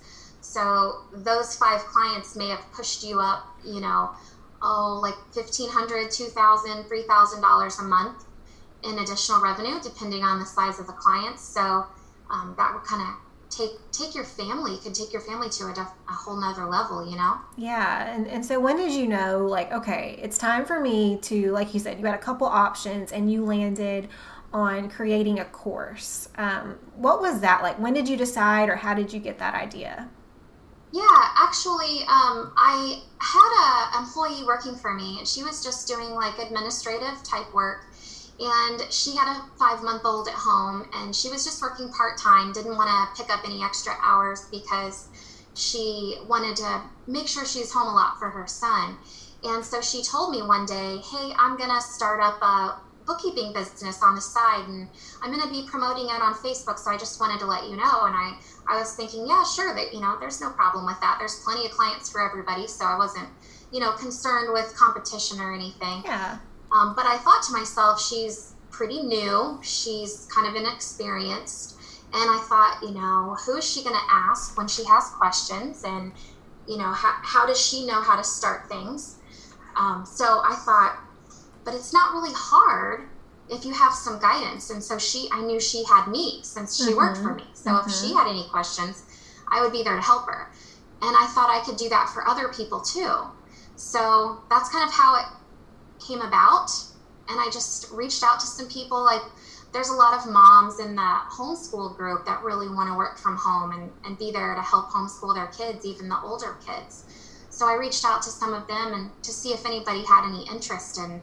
So 0.56 1.02
those 1.12 1.58
five 1.58 1.82
clients 1.82 2.38
may 2.38 2.48
have 2.48 2.62
pushed 2.72 3.04
you 3.04 3.20
up, 3.20 3.46
you 3.66 3.82
know, 3.82 4.12
oh, 4.62 5.02
like 5.04 5.16
$1,500, 5.34 5.68
$2,000, 5.68 6.88
$3,000 6.88 7.80
a 7.80 7.84
month 7.84 8.24
in 8.86 9.00
additional 9.00 9.42
revenue, 9.42 9.82
depending 9.84 10.24
on 10.24 10.40
the 10.40 10.46
size 10.46 10.80
of 10.80 10.88
the 10.88 10.94
clients. 10.94 11.44
So 11.44 11.86
um, 12.32 12.56
that 12.58 12.74
would 12.74 12.86
kind 12.86 13.02
of 13.02 13.08
take 13.50 13.72
take 13.92 14.16
your 14.16 14.24
family 14.24 14.76
could 14.80 14.94
take 14.94 15.14
your 15.14 15.22
family 15.22 15.48
to 15.48 15.68
a, 15.68 15.74
def, 15.74 15.88
a 16.10 16.12
whole 16.12 16.36
nother 16.36 16.66
level 16.66 17.08
you 17.10 17.16
know? 17.16 17.38
Yeah 17.56 18.12
and, 18.14 18.28
and 18.28 18.44
so 18.44 18.60
when 18.60 18.76
did 18.76 18.92
you 18.92 19.08
know 19.08 19.46
like 19.46 19.72
okay 19.72 20.20
it's 20.22 20.38
time 20.38 20.66
for 20.66 20.80
me 20.80 21.20
to 21.22 21.52
like 21.52 21.74
you 21.74 21.80
said 21.80 22.00
you 22.00 22.06
had 22.06 22.16
a 22.16 22.18
couple 22.18 22.48
options 22.48 23.12
and 23.14 23.32
you 23.32 23.46
landed 23.46 24.10
on 24.52 24.90
creating 24.90 25.40
a 25.40 25.46
course. 25.46 26.28
Um, 26.38 26.80
what 26.96 27.22
was 27.22 27.42
that 27.42 27.62
like? 27.62 27.78
When 27.78 27.94
did 27.94 28.10
you 28.10 28.18
decide 28.18 28.68
or 28.68 28.76
how 28.78 28.94
did 28.94 29.14
you 29.14 29.20
get 29.20 29.38
that 29.40 29.54
idea 29.54 30.10
Yeah, 30.96 31.28
actually, 31.38 32.04
um, 32.08 32.54
I 32.58 33.04
had 33.22 33.90
a 33.92 34.00
employee 34.00 34.46
working 34.46 34.76
for 34.76 34.94
me, 34.94 35.18
and 35.18 35.28
she 35.28 35.44
was 35.44 35.62
just 35.62 35.88
doing 35.88 36.12
like 36.12 36.40
administrative 36.40 37.22
type 37.30 37.54
work. 37.54 37.80
And 38.40 38.82
she 38.92 39.16
had 39.16 39.28
a 39.28 39.42
five 39.60 39.84
month 39.84 40.04
old 40.06 40.28
at 40.30 40.36
home, 40.36 40.86
and 40.94 41.14
she 41.16 41.30
was 41.30 41.44
just 41.44 41.62
working 41.62 41.90
part 41.90 42.18
time. 42.18 42.54
Didn't 42.54 42.78
want 42.78 42.90
to 42.90 43.22
pick 43.24 43.34
up 43.34 43.42
any 43.46 43.62
extra 43.64 43.94
hours 44.04 44.48
because 44.52 45.10
she 45.54 46.18
wanted 46.24 46.56
to 46.58 46.84
make 47.08 47.28
sure 47.28 47.46
she's 47.46 47.72
home 47.74 47.88
a 47.90 47.94
lot 47.94 48.14
for 48.20 48.30
her 48.30 48.48
son. 48.48 48.98
And 49.44 49.66
so 49.66 49.82
she 49.82 50.04
told 50.04 50.32
me 50.32 50.42
one 50.42 50.66
day, 50.66 51.00
"Hey, 51.12 51.34
I'm 51.38 51.58
gonna 51.58 51.82
start 51.82 52.22
up 52.22 52.42
a 52.42 52.78
bookkeeping 53.06 53.54
business 53.54 54.02
on 54.02 54.16
the 54.16 54.22
side 54.22 54.66
and 54.68 54.90
I'm 55.22 55.30
going 55.32 55.44
to 55.44 55.48
be 55.48 55.68
promoting 55.70 56.10
it 56.10 56.22
on 56.24 56.34
Facebook. 56.34 56.80
So 56.80 56.90
I 56.90 56.98
just 56.98 57.20
wanted 57.20 57.40
to 57.40 57.46
let 57.46 57.66
you 57.68 57.76
know. 57.76 58.04
And 58.06 58.16
I, 58.16 58.34
I 58.68 58.80
was 58.80 58.96
thinking, 58.96 59.28
yeah, 59.28 59.44
sure, 59.44 59.76
that, 59.76 59.94
you 59.94 60.02
know, 60.02 60.18
there's 60.20 60.42
no 60.42 60.50
problem 60.52 60.86
with 60.86 61.00
that. 61.02 61.18
There's 61.20 61.42
plenty 61.44 61.66
of 61.66 61.72
clients 61.72 62.10
for 62.10 62.22
everybody. 62.22 62.68
So 62.68 62.86
I 62.86 62.98
wasn't, 62.98 63.30
you 63.72 63.80
know, 63.80 63.92
concerned 63.94 64.52
with 64.52 64.76
competition 64.76 65.40
or 65.40 65.54
anything. 65.54 66.02
Yeah. 66.04 66.38
Um, 66.72 66.94
but 66.96 67.06
I 67.06 67.18
thought 67.18 67.44
to 67.44 67.54
myself, 67.54 68.02
she's 68.02 68.54
pretty 68.72 69.04
new. 69.04 69.60
She's 69.62 70.28
kind 70.34 70.48
of 70.48 70.56
inexperienced. 70.56 71.78
And 72.14 72.30
I 72.30 72.44
thought, 72.48 72.80
you 72.82 72.92
know, 72.92 73.36
who 73.46 73.58
is 73.58 73.70
she 73.70 73.84
going 73.84 73.96
to 73.96 74.08
ask 74.10 74.58
when 74.58 74.68
she 74.68 74.84
has 74.86 75.10
questions? 75.10 75.84
And, 75.84 76.14
you 76.68 76.78
know, 76.78 76.92
how, 76.92 77.14
how 77.22 77.46
does 77.46 77.60
she 77.60 77.86
know 77.86 78.02
how 78.02 78.16
to 78.16 78.24
start 78.24 78.68
things? 78.68 79.18
Um, 79.76 80.06
so 80.06 80.42
I 80.44 80.56
thought, 80.56 81.00
but 81.64 81.74
it's 81.74 81.94
not 81.94 82.14
really 82.14 82.34
hard 82.34 83.10
if 83.50 83.66
you 83.66 83.74
have 83.74 83.94
some 83.94 84.20
guidance. 84.20 84.70
And 84.70 84.84
so 84.84 84.98
she, 84.98 85.28
I 85.32 85.42
knew 85.42 85.60
she 85.60 85.84
had 85.86 86.08
me 86.08 86.40
since 86.44 86.78
she 86.78 86.92
mm-hmm. 86.92 86.98
worked 86.98 87.18
for 87.18 87.34
me. 87.36 87.46
So 87.54 87.72
mm-hmm. 87.72 87.90
if 87.90 87.96
she 87.96 88.08
mm-hmm. 88.08 88.18
had 88.18 88.28
any 88.28 88.48
questions, 88.50 89.04
I 89.52 89.62
would 89.62 89.72
be 89.72 89.84
there 89.84 89.96
to 89.96 90.02
help 90.02 90.26
her. 90.26 90.52
And 91.02 91.16
I 91.16 91.28
thought 91.34 91.50
I 91.50 91.64
could 91.64 91.78
do 91.78 91.90
that 91.90 92.10
for 92.10 92.28
other 92.28 92.50
people 92.50 92.82
too. 92.82 93.14
So 93.76 94.40
that's 94.50 94.70
kind 94.70 94.88
of 94.88 94.94
how 94.94 95.20
it 95.20 95.26
came 96.06 96.22
about. 96.22 96.72
And 97.30 97.40
I 97.40 97.50
just 97.52 97.92
reached 97.92 98.24
out 98.24 98.40
to 98.40 98.46
some 98.46 98.68
people. 98.68 99.04
Like, 99.04 99.22
there's 99.74 99.90
a 99.90 99.94
lot 99.94 100.18
of 100.18 100.32
moms 100.32 100.80
in 100.80 100.96
the 100.96 101.20
homeschool 101.30 101.98
group 101.98 102.26
that 102.26 102.42
really 102.44 102.70
want 102.70 102.90
to 102.90 102.96
work 102.96 103.18
from 103.18 103.36
home 103.36 103.72
and, 103.72 103.92
and 104.06 104.18
be 104.18 104.32
there 104.32 104.56
to 104.56 104.62
help 104.62 104.90
homeschool 104.90 105.36
their 105.36 105.48
kids, 105.48 105.86
even 105.86 106.08
the 106.08 106.18
older 106.22 106.56
kids. 106.66 107.04
So 107.50 107.68
I 107.68 107.74
reached 107.74 108.06
out 108.06 108.22
to 108.24 108.30
some 108.30 108.54
of 108.54 108.68
them 108.68 108.94
and 108.94 109.24
to 109.24 109.32
see 109.32 109.50
if 109.50 109.66
anybody 109.66 110.04
had 110.06 110.28
any 110.28 110.48
interest 110.50 110.98
in 110.98 111.22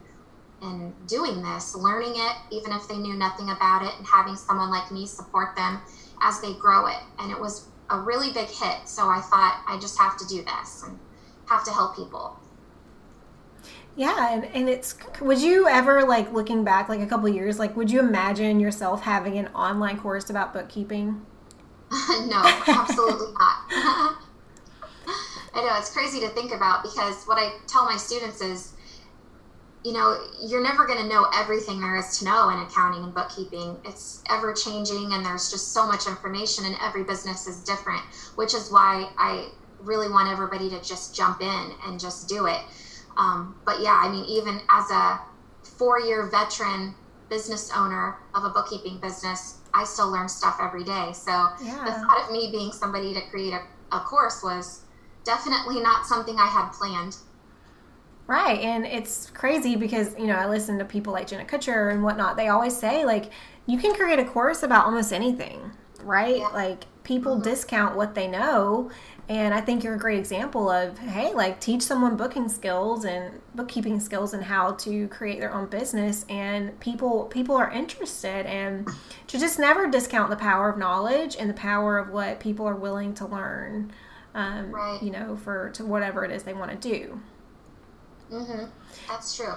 in 0.63 0.95
doing 1.07 1.43
this, 1.43 1.75
learning 1.75 2.15
it, 2.15 2.37
even 2.51 2.73
if 2.73 2.87
they 2.89 2.97
knew 2.97 3.15
nothing 3.15 3.51
about 3.51 3.85
it, 3.85 3.93
and 3.99 4.07
having 4.07 4.37
someone 4.37 4.71
like 4.71 4.91
me 4.91 5.07
support 5.07 5.57
them 5.57 5.81
as 6.23 6.41
they 6.41 6.55
grow 6.55 6.87
it. 6.87 6.99
And 7.19 7.31
it 7.31 7.39
was 7.39 7.67
a 7.91 7.99
really 7.99 8.33
big 8.33 8.49
hit. 8.49 8.87
So 8.87 9.09
I 9.09 9.21
thought 9.21 9.63
I 9.69 9.79
just 9.79 9.99
have 9.99 10.17
to 10.19 10.27
do 10.27 10.45
this 10.45 10.85
and 10.87 10.99
have 11.47 11.65
to 11.65 11.71
help 11.71 11.97
people. 11.97 12.39
Yeah, 13.95 14.33
and, 14.33 14.45
and 14.47 14.69
it's 14.69 14.97
would 15.21 15.41
you 15.41 15.69
ever 15.69 16.05
like 16.05 16.33
looking 16.33 16.65
back 16.65 16.89
like 16.89 17.01
a 17.01 17.07
couple 17.07 17.29
years 17.29 17.59
like 17.59 17.77
would 17.77 17.91
you 17.91 18.01
imagine 18.01 18.59
yourself 18.59 19.03
having 19.03 19.37
an 19.37 19.49
online 19.49 19.99
course 19.99 20.31
about 20.31 20.55
bookkeeping? 20.55 21.27
no, 21.91 22.43
absolutely 22.69 23.33
not. 23.39 24.19
I 25.55 25.61
know 25.61 25.77
it's 25.79 25.93
crazy 25.93 26.21
to 26.21 26.29
think 26.29 26.55
about 26.55 26.83
because 26.83 27.25
what 27.25 27.37
I 27.37 27.53
tell 27.67 27.85
my 27.85 27.99
students 27.99 28.41
is 28.41 28.72
you 29.85 29.93
know, 29.93 30.17
you're 30.41 30.63
never 30.63 30.87
going 30.87 31.01
to 31.01 31.09
know 31.09 31.27
everything 31.35 31.81
there 31.81 31.97
is 31.97 32.19
to 32.19 32.25
know 32.25 32.51
in 32.51 32.59
accounting 32.59 33.03
and 33.03 33.15
bookkeeping. 33.15 33.79
It's 33.85 34.23
ever 34.31 34.53
changing 34.53 35.13
and 35.13 35.25
there's 35.27 35.51
just 35.51 35.73
so 35.73 35.87
much 35.87 36.07
information 36.07 36.65
and 36.67 36.77
every 36.81 37.03
business 37.03 37.47
is 37.49 37.65
different, 37.65 38.01
which 38.37 38.55
is 38.55 38.71
why 38.71 39.11
I 39.19 39.49
really 39.81 40.09
want 40.09 40.29
everybody 40.29 40.71
to 40.71 40.81
just 40.83 41.17
jump 41.17 41.41
in 41.41 41.73
and 41.85 41.99
just 41.99 42.29
do 42.29 42.47
it. 42.47 42.61
Um, 43.17 43.57
but 43.67 43.81
yeah, 43.81 44.01
I 44.03 44.09
mean, 44.09 44.25
even 44.25 44.61
as 44.71 44.91
a 44.91 45.21
four 45.79 46.01
year 46.01 46.31
veteran 46.31 46.95
business 47.29 47.71
owner 47.75 48.19
of 48.35 48.45
a 48.45 48.51
bookkeeping 48.51 49.01
business, 49.01 49.59
I 49.75 49.85
still 49.85 50.11
learn 50.11 50.29
stuff 50.29 50.59
every 50.61 50.85
day. 50.85 51.13
So 51.13 51.31
yeah. 51.63 51.83
the 51.85 51.93
thought 51.93 52.25
of 52.25 52.31
me 52.31 52.51
being 52.53 52.73
somebody 52.73 53.15
to 53.15 53.21
create 53.31 53.55
a, 53.55 53.63
a 53.97 54.01
course 54.01 54.43
was 54.43 54.83
definitely 55.25 55.81
not 55.81 56.07
something 56.07 56.37
I 56.39 56.47
had 56.47 56.71
planned. 56.71 57.17
Right. 58.33 58.61
And 58.61 58.87
it's 58.87 59.29
crazy 59.29 59.77
because, 59.77 60.17
you 60.19 60.27
know, 60.27 60.37
I 60.37 60.49
listen 60.49 60.79
to 60.79 60.87
people 60.87 61.13
like 61.13 61.27
Jenna 61.27 61.45
Kutcher 61.45 61.93
and 61.93 62.03
whatnot. 62.03 62.39
They 62.39 62.49
always 62.49 62.75
say, 62.75 63.05
like, 63.05 63.31
you 63.67 63.77
can 63.77 63.95
create 63.95 64.19
a 64.19 64.25
course 64.25 64.63
about 64.63 64.87
almost 64.87 65.13
anything, 65.13 65.71
right? 66.03 66.39
Yeah. 66.39 66.47
Like, 66.47 66.85
people 67.05 67.35
mm-hmm. 67.35 67.43
discount 67.43 67.95
what 67.95 68.15
they 68.15 68.29
know. 68.29 68.91
And 69.29 69.53
I 69.53 69.61
think 69.61 69.85
you're 69.85 69.97
a 69.97 69.99
great 69.99 70.19
example 70.19 70.71
of, 70.71 70.97
hey, 70.97 71.35
like, 71.35 71.61
teach 71.61 71.83
someone 71.83 72.17
booking 72.17 72.49
skills 72.49 73.05
and 73.05 73.39
bookkeeping 73.55 74.01
skills 74.01 74.33
and 74.33 74.43
how 74.43 74.73
to 74.77 75.09
create 75.09 75.39
their 75.39 75.53
own 75.53 75.67
business. 75.67 76.25
And 76.31 76.81
people 76.81 77.25
people 77.25 77.55
are 77.57 77.71
interested. 77.71 78.47
And 78.47 78.89
to 79.27 79.39
just 79.39 79.59
never 79.59 79.91
discount 79.91 80.31
the 80.31 80.37
power 80.37 80.71
of 80.71 80.79
knowledge 80.79 81.37
and 81.39 81.51
the 81.51 81.55
power 81.55 81.99
of 81.99 82.09
what 82.09 82.41
people 82.41 82.67
are 82.67 82.77
willing 82.77 83.13
to 83.17 83.27
learn, 83.27 83.93
um, 84.35 84.71
right. 84.71 85.03
you 85.03 85.11
know, 85.11 85.37
for 85.37 85.69
to 85.75 85.85
whatever 85.85 86.25
it 86.25 86.31
is 86.31 86.45
they 86.45 86.55
want 86.55 86.71
to 86.71 86.79
do. 86.79 87.21
Mm-hmm. 88.33 88.65
That's 89.09 89.37
true. 89.37 89.55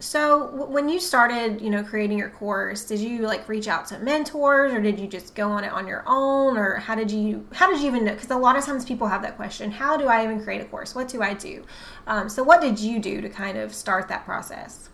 So 0.00 0.66
when 0.66 0.88
you 0.88 0.98
started, 0.98 1.60
you 1.60 1.68
know, 1.68 1.84
creating 1.84 2.16
your 2.16 2.30
course, 2.30 2.86
did 2.86 3.00
you 3.00 3.18
like 3.20 3.46
reach 3.48 3.68
out 3.68 3.84
to 3.88 3.98
mentors 3.98 4.72
or 4.72 4.80
did 4.80 4.98
you 4.98 5.06
just 5.06 5.34
go 5.34 5.50
on 5.50 5.62
it 5.62 5.72
on 5.72 5.86
your 5.86 6.04
own 6.06 6.56
or 6.56 6.76
how 6.76 6.94
did 6.94 7.10
you 7.10 7.46
how 7.52 7.70
did 7.70 7.80
you 7.80 7.88
even 7.88 8.06
know 8.06 8.14
because 8.14 8.30
a 8.30 8.36
lot 8.36 8.56
of 8.56 8.64
times 8.64 8.86
people 8.86 9.06
have 9.06 9.20
that 9.20 9.36
question, 9.36 9.70
how 9.70 9.98
do 9.98 10.06
I 10.06 10.24
even 10.24 10.42
create 10.42 10.62
a 10.62 10.64
course? 10.64 10.94
What 10.94 11.08
do 11.08 11.20
I 11.20 11.34
do? 11.34 11.64
Um, 12.06 12.30
so 12.30 12.42
what 12.42 12.62
did 12.62 12.78
you 12.78 12.98
do 12.98 13.20
to 13.20 13.28
kind 13.28 13.58
of 13.58 13.74
start 13.74 14.08
that 14.08 14.24
process? 14.24 14.88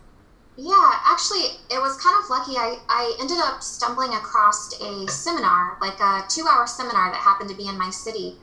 Yeah, 0.57 0.99
actually, 1.05 1.55
it 1.69 1.79
was 1.79 1.95
kind 1.97 2.17
of 2.21 2.29
lucky. 2.29 2.57
I, 2.57 2.77
I 2.89 3.17
ended 3.21 3.37
up 3.39 3.61
stumbling 3.61 4.13
across 4.13 4.73
a 4.81 5.07
seminar, 5.07 5.77
like 5.79 5.99
a 6.01 6.23
two 6.27 6.47
hour 6.51 6.65
seminar 6.65 7.11
that 7.11 7.19
happened 7.21 7.49
to 7.51 7.55
be 7.55 7.67
in 7.67 7.77
my 7.77 7.91
city 7.91 8.37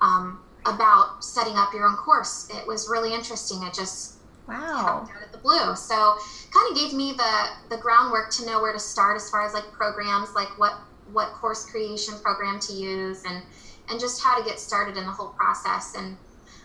um, 0.00 0.40
about 0.64 1.24
setting 1.24 1.56
up 1.56 1.74
your 1.74 1.84
own 1.84 1.96
course. 1.96 2.48
It 2.54 2.66
was 2.66 2.88
really 2.88 3.12
interesting. 3.12 3.62
It 3.64 3.74
just 3.74 4.17
Wow. 4.48 5.06
Out 5.14 5.22
of 5.26 5.30
the 5.30 5.38
blue. 5.38 5.76
So 5.76 6.16
kind 6.52 6.70
of 6.70 6.76
gave 6.76 6.94
me 6.94 7.12
the 7.12 7.48
the 7.68 7.76
groundwork 7.76 8.30
to 8.32 8.46
know 8.46 8.60
where 8.60 8.72
to 8.72 8.78
start 8.78 9.16
as 9.16 9.30
far 9.30 9.46
as 9.46 9.52
like 9.52 9.70
programs, 9.72 10.34
like 10.34 10.58
what 10.58 10.72
what 11.12 11.28
course 11.32 11.66
creation 11.66 12.14
program 12.22 12.58
to 12.60 12.72
use 12.72 13.24
and 13.24 13.42
and 13.90 14.00
just 14.00 14.22
how 14.22 14.38
to 14.38 14.44
get 14.44 14.58
started 14.58 14.96
in 14.96 15.04
the 15.04 15.12
whole 15.12 15.28
process. 15.28 15.94
And 15.96 16.16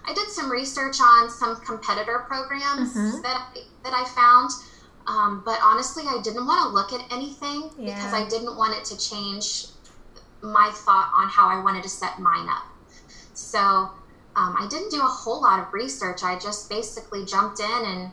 I 0.06 0.14
did 0.14 0.28
some 0.30 0.50
research 0.50 1.00
on 1.02 1.30
some 1.30 1.58
competitor 1.62 2.20
programs 2.28 2.96
mm-hmm. 2.96 3.22
that 3.22 3.36
I, 3.36 3.60
that 3.84 3.94
I 3.94 4.06
found. 4.16 4.52
Um, 5.06 5.42
but 5.46 5.60
honestly, 5.62 6.04
I 6.08 6.22
didn't 6.24 6.46
want 6.46 6.62
to 6.64 6.70
look 6.70 6.94
at 6.94 7.12
anything 7.12 7.70
yeah. 7.78 7.96
because 7.96 8.14
I 8.14 8.28
didn't 8.30 8.56
want 8.56 8.78
it 8.78 8.86
to 8.86 8.98
change 8.98 9.66
my 10.42 10.72
thought 10.74 11.12
on 11.16 11.28
how 11.28 11.48
I 11.48 11.62
wanted 11.62 11.84
to 11.84 11.90
set 11.90 12.20
mine 12.20 12.48
up. 12.48 12.64
So 13.34 13.90
um, 14.36 14.56
I 14.60 14.68
didn't 14.70 14.92
do 14.92 15.00
a 15.02 15.06
whole 15.06 15.42
lot 15.42 15.60
of 15.60 15.74
research. 15.74 16.24
I 16.24 16.38
just 16.40 16.70
basically 16.70 17.26
jumped 17.26 17.60
in 17.60 17.84
and 17.86 18.12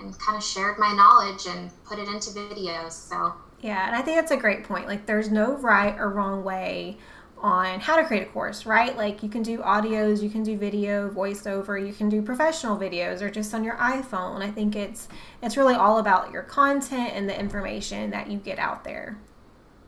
and 0.00 0.16
kind 0.20 0.38
of 0.38 0.44
shared 0.44 0.78
my 0.78 0.92
knowledge 0.94 1.46
and 1.46 1.72
put 1.84 1.98
it 1.98 2.06
into 2.06 2.30
videos. 2.30 2.92
So 2.92 3.34
yeah, 3.60 3.86
and 3.88 3.96
I 3.96 4.02
think 4.02 4.16
that's 4.16 4.30
a 4.30 4.36
great 4.36 4.64
point. 4.64 4.86
Like, 4.86 5.06
there's 5.06 5.30
no 5.30 5.56
right 5.56 5.98
or 5.98 6.10
wrong 6.10 6.44
way 6.44 6.98
on 7.40 7.80
how 7.80 7.96
to 7.96 8.04
create 8.04 8.22
a 8.22 8.30
course, 8.30 8.66
right? 8.66 8.96
Like 8.96 9.22
you 9.22 9.28
can 9.28 9.42
do 9.42 9.58
audios, 9.58 10.22
you 10.22 10.30
can 10.30 10.42
do 10.42 10.56
video, 10.56 11.08
voiceover, 11.08 11.84
you 11.84 11.92
can 11.92 12.08
do 12.08 12.20
professional 12.20 12.76
videos 12.76 13.20
or 13.22 13.30
just 13.30 13.54
on 13.54 13.62
your 13.64 13.76
iPhone. 13.76 14.42
I 14.42 14.50
think 14.50 14.74
it's 14.74 15.08
it's 15.42 15.56
really 15.56 15.74
all 15.74 15.98
about 15.98 16.32
your 16.32 16.42
content 16.42 17.12
and 17.14 17.28
the 17.28 17.38
information 17.38 18.10
that 18.10 18.30
you 18.30 18.38
get 18.38 18.58
out 18.58 18.84
there. 18.84 19.18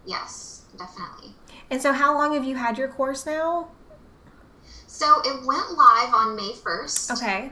Yes, 0.06 0.64
definitely. 0.78 1.34
And 1.70 1.80
so 1.80 1.92
how 1.92 2.16
long 2.16 2.34
have 2.34 2.44
you 2.44 2.56
had 2.56 2.78
your 2.78 2.88
course 2.88 3.26
now? 3.26 3.68
So 5.00 5.22
it 5.24 5.46
went 5.46 5.78
live 5.78 6.12
on 6.12 6.36
May 6.36 6.52
1st. 6.52 7.16
Okay. 7.16 7.50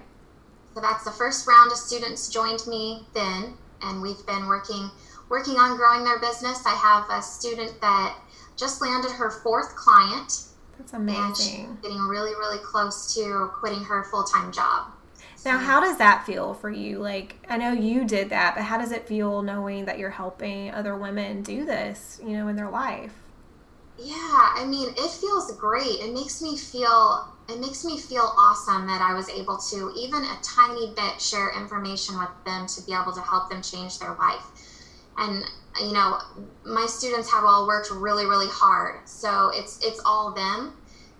So 0.75 0.83
that's 0.83 1.03
the 1.05 1.11
first 1.11 1.47
round 1.47 1.73
of 1.73 1.79
students 1.79 2.29
joined 2.29 2.67
me 2.67 3.07
then, 3.15 3.55
and 3.81 4.03
we've 4.03 4.25
been 4.27 4.49
working 4.49 4.91
working 5.31 5.55
on 5.55 5.79
growing 5.79 6.05
their 6.05 6.19
business. 6.19 6.67
I 6.67 6.75
have 6.75 7.07
a 7.09 7.23
student 7.23 7.81
that 7.81 8.19
just 8.59 8.83
landed 8.83 9.13
her 9.13 9.31
fourth 9.31 9.75
client. 9.77 10.43
That's 10.77 10.93
amazing. 10.93 11.79
getting 11.81 12.01
really, 12.01 12.33
really 12.33 12.59
close 12.59 13.15
to 13.15 13.51
quitting 13.55 13.83
her 13.83 14.05
full 14.05 14.25
time 14.25 14.53
job. 14.53 14.93
Now, 15.47 15.57
how 15.57 15.81
does 15.81 15.97
that 15.97 16.27
feel 16.27 16.53
for 16.53 16.69
you? 16.69 16.99
Like, 16.99 17.37
I 17.49 17.57
know 17.57 17.73
you 17.73 18.05
did 18.05 18.29
that, 18.29 18.57
but 18.57 18.65
how 18.65 18.77
does 18.77 18.93
it 18.93 19.09
feel 19.09 19.41
knowing 19.41 19.87
that 19.87 19.99
you're 19.99 20.11
helping 20.11 20.71
other 20.75 20.95
women 20.95 21.41
do 21.41 21.65
this, 21.65 22.21
you 22.23 22.37
know, 22.37 22.49
in 22.49 22.57
their 22.57 22.69
life? 22.69 23.15
Yeah, 23.99 24.51
I 24.55 24.65
mean, 24.65 24.91
it 24.97 25.11
feels 25.11 25.51
great. 25.57 26.01
It 26.01 26.13
makes 26.15 26.41
me 26.41 26.57
feel 26.57 27.21
it 27.49 27.59
makes 27.59 27.85
me 27.85 27.99
feel 27.99 28.35
awesome 28.39 28.87
that 28.87 29.01
I 29.01 29.15
was 29.15 29.29
able 29.31 29.57
to 29.71 29.91
even 29.97 30.25
a 30.25 30.39
tiny 30.43 30.93
bit 30.95 31.21
share 31.21 31.51
information 31.51 32.19
with 32.19 32.29
them 32.45 32.67
to 32.67 32.83
be 32.83 32.93
able 32.93 33.13
to 33.15 33.23
help 33.23 33.49
them 33.51 33.63
change 33.63 33.99
their 33.99 34.15
life. 34.15 34.51
And 35.17 35.45
you 35.81 35.93
know, 35.93 36.19
my 36.65 36.87
students 36.87 37.31
have 37.33 37.45
all 37.45 37.67
worked 37.67 37.91
really 37.91 38.27
really 38.27 38.49
hard. 38.49 39.01
So 39.07 39.51
it's 39.53 39.79
it's 39.83 40.01
all 40.07 40.33
them. 40.33 40.75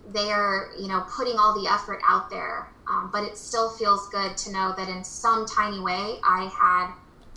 they 0.05 0.31
are, 0.31 0.69
you 0.79 0.87
know, 0.87 1.01
putting 1.15 1.37
all 1.39 1.53
the 1.53 1.67
effort 1.67 1.99
out 2.07 2.29
there. 2.29 2.71
Um, 2.89 3.09
but 3.13 3.23
it 3.23 3.37
still 3.37 3.69
feels 3.69 4.07
good 4.07 4.37
to 4.37 4.51
know 4.51 4.73
that 4.77 4.89
in 4.89 5.03
some 5.03 5.45
tiny 5.45 5.79
way 5.79 6.19
I 6.23 6.49
had 6.59 6.93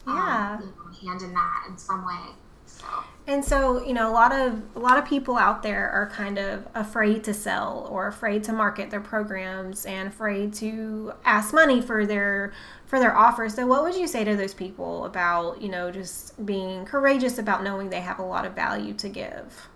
um, 0.06 0.16
Yeah. 0.16 0.58
you 0.58 0.66
know, 0.66 0.72
a 0.90 1.06
hand 1.06 1.22
in 1.22 1.34
that 1.34 1.64
in 1.68 1.78
some 1.78 2.04
way. 2.04 2.36
So 2.66 2.86
And 3.24 3.44
so, 3.44 3.84
you 3.84 3.92
know, 3.94 4.10
a 4.10 4.12
lot 4.12 4.32
of 4.32 4.62
a 4.74 4.80
lot 4.80 4.98
of 4.98 5.04
people 5.04 5.36
out 5.36 5.62
there 5.62 5.88
are 5.90 6.08
kind 6.10 6.38
of 6.38 6.66
afraid 6.74 7.22
to 7.24 7.34
sell 7.34 7.86
or 7.90 8.08
afraid 8.08 8.42
to 8.44 8.52
market 8.52 8.90
their 8.90 9.00
programs 9.00 9.86
and 9.86 10.08
afraid 10.08 10.52
to 10.54 11.12
ask 11.24 11.54
money 11.54 11.80
for 11.80 12.04
their 12.04 12.52
for 12.84 12.98
their 12.98 13.16
offers. 13.16 13.54
So, 13.54 13.64
what 13.66 13.84
would 13.84 13.94
you 13.94 14.08
say 14.08 14.24
to 14.24 14.36
those 14.36 14.54
people 14.54 15.04
about, 15.04 15.62
you 15.62 15.68
know, 15.68 15.92
just 15.92 16.44
being 16.44 16.84
courageous 16.84 17.38
about 17.38 17.62
knowing 17.62 17.90
they 17.90 18.00
have 18.00 18.18
a 18.18 18.24
lot 18.24 18.44
of 18.44 18.54
value 18.54 18.92
to 18.94 19.08
give? 19.08 19.68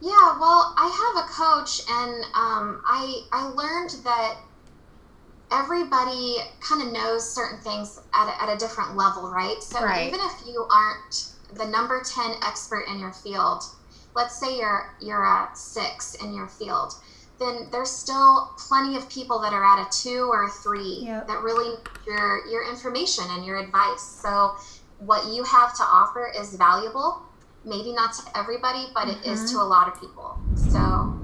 Yeah, 0.00 0.38
well, 0.40 0.74
I 0.76 0.88
have 0.88 1.24
a 1.24 1.28
coach, 1.28 1.80
and 1.88 2.24
um, 2.34 2.82
I 2.86 3.22
I 3.32 3.44
learned 3.48 3.90
that 4.04 4.38
everybody 5.50 6.36
kind 6.60 6.82
of 6.82 6.92
knows 6.92 7.34
certain 7.34 7.60
things 7.60 7.98
at 8.14 8.28
a, 8.28 8.42
at 8.42 8.54
a 8.54 8.58
different 8.58 8.96
level, 8.96 9.30
right? 9.30 9.56
So 9.62 9.78
Right. 9.80 9.98
even 9.98 10.20
if 10.20 10.46
you 10.46 10.66
aren't 10.70 11.14
the 11.54 11.66
number 11.66 12.02
ten 12.04 12.34
expert 12.42 12.84
in 12.88 12.98
your 12.98 13.12
field, 13.12 13.62
let's 14.14 14.38
say 14.38 14.56
you're 14.58 14.94
you're 15.00 15.24
a 15.24 15.48
six 15.54 16.14
in 16.16 16.34
your 16.34 16.48
field, 16.48 16.92
then 17.38 17.68
there's 17.70 17.90
still 17.90 18.52
plenty 18.58 18.96
of 18.96 19.08
people 19.08 19.40
that 19.40 19.52
are 19.52 19.64
at 19.64 19.86
a 19.86 20.02
two 20.02 20.28
or 20.30 20.44
a 20.44 20.50
three 20.50 21.04
Yep. 21.04 21.28
that 21.28 21.42
really 21.42 21.70
need 21.70 21.78
your 22.06 22.46
your 22.48 22.68
information 22.68 23.24
and 23.30 23.44
your 23.44 23.58
advice. 23.58 24.02
So 24.02 24.56
what 24.98 25.32
you 25.32 25.44
have 25.44 25.76
to 25.76 25.82
offer 25.82 26.32
is 26.38 26.54
valuable. 26.54 27.22
Maybe 27.64 27.92
not 27.92 28.12
to 28.14 28.38
everybody, 28.38 28.86
but 28.94 29.08
it 29.08 29.24
is 29.26 29.40
mm-hmm. 29.40 29.58
to 29.58 29.62
a 29.62 29.66
lot 29.66 29.88
of 29.88 30.00
people. 30.00 30.38
So 30.54 31.18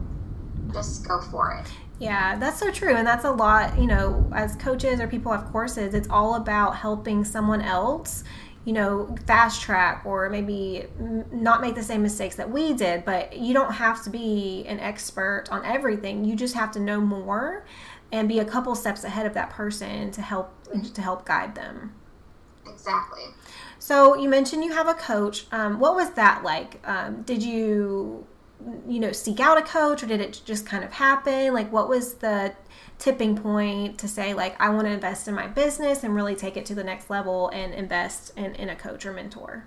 just 0.73 1.07
go 1.07 1.21
for 1.21 1.61
it. 1.61 1.71
Yeah, 1.99 2.37
that's 2.37 2.59
so 2.59 2.71
true. 2.71 2.97
And 2.97 3.07
that's 3.07 3.25
a 3.25 3.31
lot, 3.31 3.79
you 3.79 3.87
know, 3.87 4.29
as 4.35 4.57
coaches 4.57 5.01
or 5.01 5.07
people 5.07 5.31
have 5.31 5.51
courses, 5.53 5.95
it's 5.95 6.09
all 6.11 6.35
about 6.35 6.77
helping 6.77 7.25
someone 7.25 7.63
else, 7.63 8.25
you 8.65 8.73
know, 8.73 9.15
fast 9.27 9.61
track 9.61 10.03
or 10.07 10.31
maybe 10.31 10.87
not 11.31 11.61
make 11.61 11.75
the 11.75 11.83
same 11.83 12.03
mistakes 12.03 12.37
that 12.37 12.51
we 12.51 12.73
did. 12.73 13.05
But 13.05 13.37
you 13.37 13.53
don't 13.53 13.73
have 13.73 14.03
to 14.05 14.11
be 14.11 14.65
an 14.67 14.81
expert 14.81 15.45
on 15.51 15.65
everything. 15.65 16.25
You 16.25 16.35
just 16.37 16.55
have 16.55 16.71
to 16.73 16.81
know 16.81 17.01
more 17.01 17.67
and 18.13 18.29
be 18.29 18.39
a 18.39 18.45
couple 18.45 18.75
steps 18.75 19.05
ahead 19.05 19.27
of 19.27 19.35
that 19.35 19.51
person 19.51 20.11
to 20.13 20.23
help 20.23 20.53
to 20.95 21.03
help 21.03 21.27
guide 21.27 21.55
them. 21.55 21.95
Exactly. 22.67 23.25
So 23.79 24.17
you 24.17 24.29
mentioned 24.29 24.65
you 24.65 24.73
have 24.73 24.89
a 24.89 24.95
coach. 24.95 25.47
Um, 25.53 25.79
what 25.79 25.95
was 25.95 26.11
that 26.13 26.43
like? 26.43 26.81
Um, 26.89 27.23
did 27.23 27.43
you, 27.43 28.27
you 28.89 29.01
know, 29.01 29.13
seek 29.13 29.41
out 29.41 29.59
a 29.59 29.63
coach, 29.63 30.03
or 30.03 30.07
did 30.07 30.21
it 30.21 30.41
just 30.45 30.67
kind 30.67 30.85
of 30.85 30.93
happen? 30.93 31.53
Like, 31.53 31.73
what 31.73 31.89
was 31.89 32.15
the 32.15 32.55
tipping 32.99 33.37
point 33.37 33.99
to 33.99 34.09
say, 34.09 34.35
like, 34.35 34.61
I 34.61 34.71
want 34.71 34.87
to 34.87 34.93
invest 34.93 35.29
in 35.29 35.35
my 35.35 35.47
business 35.47 36.05
and 36.05 36.15
really 36.15 36.35
take 36.37 36.57
it 36.57 36.65
to 36.67 36.75
the 36.75 36.85
next 36.85 37.11
level 37.11 37.49
and 37.51 37.75
invest 37.75 38.33
in, 38.37 38.55
in 38.55 38.69
a 38.69 38.77
coach 38.77 39.05
or 39.07 39.13
mentor? 39.13 39.67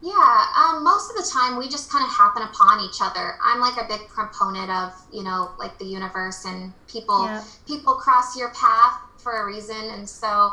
Yeah, 0.00 0.46
um, 0.56 0.84
most 0.84 1.10
of 1.10 1.16
the 1.16 1.28
time 1.28 1.58
we 1.58 1.68
just 1.68 1.90
kind 1.90 2.04
of 2.04 2.10
happen 2.12 2.42
upon 2.42 2.84
each 2.84 2.98
other. 3.00 3.36
I'm 3.44 3.60
like 3.60 3.76
a 3.76 3.88
big 3.88 4.06
proponent 4.08 4.70
of, 4.70 4.92
you 5.12 5.24
know, 5.24 5.50
like 5.58 5.76
the 5.78 5.86
universe 5.86 6.44
and 6.44 6.72
people 6.86 7.24
Yeah. 7.24 7.42
people 7.66 7.94
cross 7.94 8.36
your 8.36 8.50
path 8.50 9.00
for 9.16 9.42
a 9.42 9.46
reason. 9.46 9.76
And 9.76 10.08
so 10.08 10.52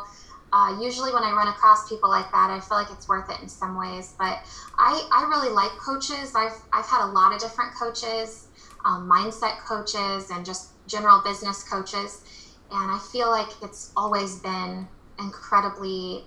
uh, 0.54 0.78
usually 0.82 1.14
when 1.14 1.24
I 1.24 1.32
run 1.32 1.48
across 1.48 1.90
people 1.90 2.10
like 2.10 2.32
that, 2.32 2.50
I 2.50 2.60
feel 2.60 2.78
like 2.78 2.92
it's 2.92 3.08
worth 3.08 3.30
it 3.30 3.42
in 3.42 3.50
some 3.50 3.78
ways. 3.78 4.14
But 4.18 4.40
I, 4.78 5.08
I 5.12 5.28
really 5.30 5.54
like 5.54 5.72
coaches. 5.72 6.34
I've, 6.36 6.58
I've 6.72 6.86
had 6.86 7.06
a 7.06 7.12
lot 7.12 7.34
of 7.34 7.40
different 7.40 7.74
coaches, 7.76 8.48
um, 8.86 9.10
mindset 9.10 9.58
coaches, 9.68 10.30
and 10.32 10.46
just 10.46 10.72
general 10.88 11.22
business 11.24 11.68
coaches. 11.68 12.24
And 12.72 12.92
I 12.92 13.00
feel 13.12 13.30
like 13.30 13.50
it's 13.62 13.92
always 13.96 14.40
been 14.40 14.88
incredibly 15.20 16.26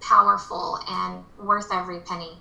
powerful 0.00 0.78
and 0.88 1.24
worth 1.38 1.72
every 1.72 2.00
penny. 2.00 2.38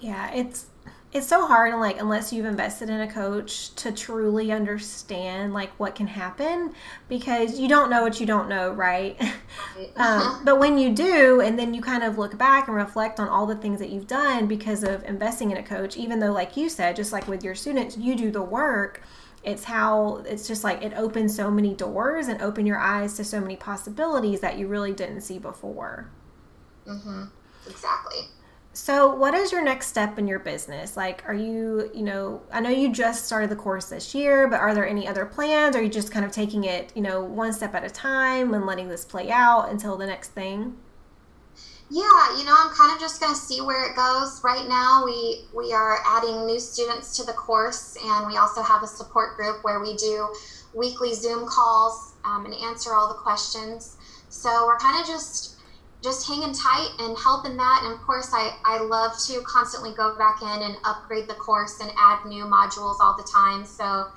Yeah, 0.00 0.32
it's 0.32 0.66
it's 1.12 1.26
so 1.26 1.46
hard 1.46 1.72
and 1.72 1.80
like 1.80 1.98
unless 2.00 2.32
you've 2.32 2.44
invested 2.44 2.90
in 2.90 3.00
a 3.00 3.10
coach 3.10 3.74
to 3.76 3.90
truly 3.90 4.52
understand 4.52 5.54
like 5.54 5.70
what 5.78 5.94
can 5.94 6.06
happen 6.06 6.74
because 7.08 7.58
you 7.58 7.66
don't 7.66 7.88
know 7.88 8.02
what 8.02 8.20
you 8.20 8.26
don't 8.26 8.48
know, 8.48 8.70
right? 8.72 9.18
um, 9.96 10.40
but 10.44 10.58
when 10.58 10.76
you 10.78 10.94
do, 10.94 11.40
and 11.40 11.58
then 11.58 11.72
you 11.72 11.80
kind 11.80 12.02
of 12.02 12.18
look 12.18 12.36
back 12.36 12.68
and 12.68 12.76
reflect 12.76 13.18
on 13.18 13.28
all 13.28 13.46
the 13.46 13.56
things 13.56 13.78
that 13.80 13.88
you've 13.90 14.06
done 14.06 14.46
because 14.46 14.84
of 14.84 15.02
investing 15.04 15.50
in 15.50 15.56
a 15.56 15.62
coach, 15.62 15.96
even 15.96 16.18
though, 16.20 16.32
like 16.32 16.56
you 16.56 16.68
said, 16.68 16.94
just 16.96 17.12
like 17.12 17.26
with 17.26 17.42
your 17.42 17.54
students, 17.54 17.96
you 17.96 18.14
do 18.14 18.30
the 18.30 18.42
work. 18.42 19.02
It's 19.42 19.64
how 19.64 20.24
it's 20.26 20.46
just 20.46 20.62
like 20.64 20.82
it 20.82 20.92
opens 20.94 21.34
so 21.34 21.50
many 21.50 21.74
doors 21.74 22.28
and 22.28 22.42
open 22.42 22.66
your 22.66 22.78
eyes 22.78 23.14
to 23.16 23.24
so 23.24 23.40
many 23.40 23.56
possibilities 23.56 24.40
that 24.40 24.58
you 24.58 24.66
really 24.68 24.92
didn't 24.92 25.22
see 25.22 25.38
before. 25.38 26.10
hmm 26.86 27.24
Exactly. 27.66 28.28
So, 28.80 29.12
what 29.12 29.34
is 29.34 29.50
your 29.50 29.62
next 29.62 29.88
step 29.88 30.20
in 30.20 30.28
your 30.28 30.38
business? 30.38 30.96
Like, 30.96 31.24
are 31.26 31.34
you, 31.34 31.90
you 31.92 32.04
know, 32.04 32.42
I 32.52 32.60
know 32.60 32.70
you 32.70 32.92
just 32.92 33.24
started 33.24 33.50
the 33.50 33.56
course 33.56 33.88
this 33.88 34.14
year, 34.14 34.46
but 34.46 34.60
are 34.60 34.72
there 34.72 34.86
any 34.86 35.08
other 35.08 35.26
plans? 35.26 35.74
Are 35.74 35.82
you 35.82 35.88
just 35.88 36.12
kind 36.12 36.24
of 36.24 36.30
taking 36.30 36.62
it, 36.62 36.92
you 36.94 37.02
know, 37.02 37.20
one 37.20 37.52
step 37.52 37.74
at 37.74 37.82
a 37.82 37.90
time 37.90 38.54
and 38.54 38.66
letting 38.66 38.88
this 38.88 39.04
play 39.04 39.32
out 39.32 39.68
until 39.68 39.96
the 39.96 40.06
next 40.06 40.28
thing? 40.28 40.76
Yeah, 41.90 42.38
you 42.38 42.44
know, 42.44 42.54
I'm 42.56 42.70
kind 42.70 42.94
of 42.94 43.00
just 43.00 43.20
going 43.20 43.34
to 43.34 43.38
see 43.38 43.60
where 43.60 43.90
it 43.90 43.96
goes. 43.96 44.42
Right 44.44 44.68
now, 44.68 45.02
we 45.04 45.46
we 45.52 45.72
are 45.72 45.98
adding 46.06 46.46
new 46.46 46.60
students 46.60 47.16
to 47.16 47.24
the 47.24 47.32
course, 47.32 47.98
and 48.00 48.28
we 48.28 48.36
also 48.36 48.62
have 48.62 48.84
a 48.84 48.86
support 48.86 49.36
group 49.36 49.64
where 49.64 49.80
we 49.80 49.96
do 49.96 50.32
weekly 50.72 51.14
Zoom 51.14 51.48
calls 51.48 52.14
um, 52.24 52.44
and 52.44 52.54
answer 52.54 52.94
all 52.94 53.08
the 53.08 53.14
questions. 53.14 53.96
So 54.28 54.66
we're 54.66 54.78
kind 54.78 55.00
of 55.00 55.06
just 55.06 55.57
just 56.02 56.26
hanging 56.28 56.52
tight 56.52 56.90
and 57.00 57.16
helping 57.18 57.56
that. 57.56 57.82
And 57.84 57.92
of 57.94 58.00
course, 58.02 58.30
I 58.32 58.56
I 58.64 58.80
love 58.80 59.12
to 59.26 59.40
constantly 59.42 59.92
go 59.94 60.16
back 60.16 60.42
in 60.42 60.62
and 60.62 60.76
upgrade 60.84 61.28
the 61.28 61.34
course 61.34 61.80
and 61.80 61.90
add 61.98 62.24
new 62.24 62.44
modules 62.44 62.96
all 63.00 63.16
the 63.16 63.28
time. 63.32 63.64
So 63.64 64.08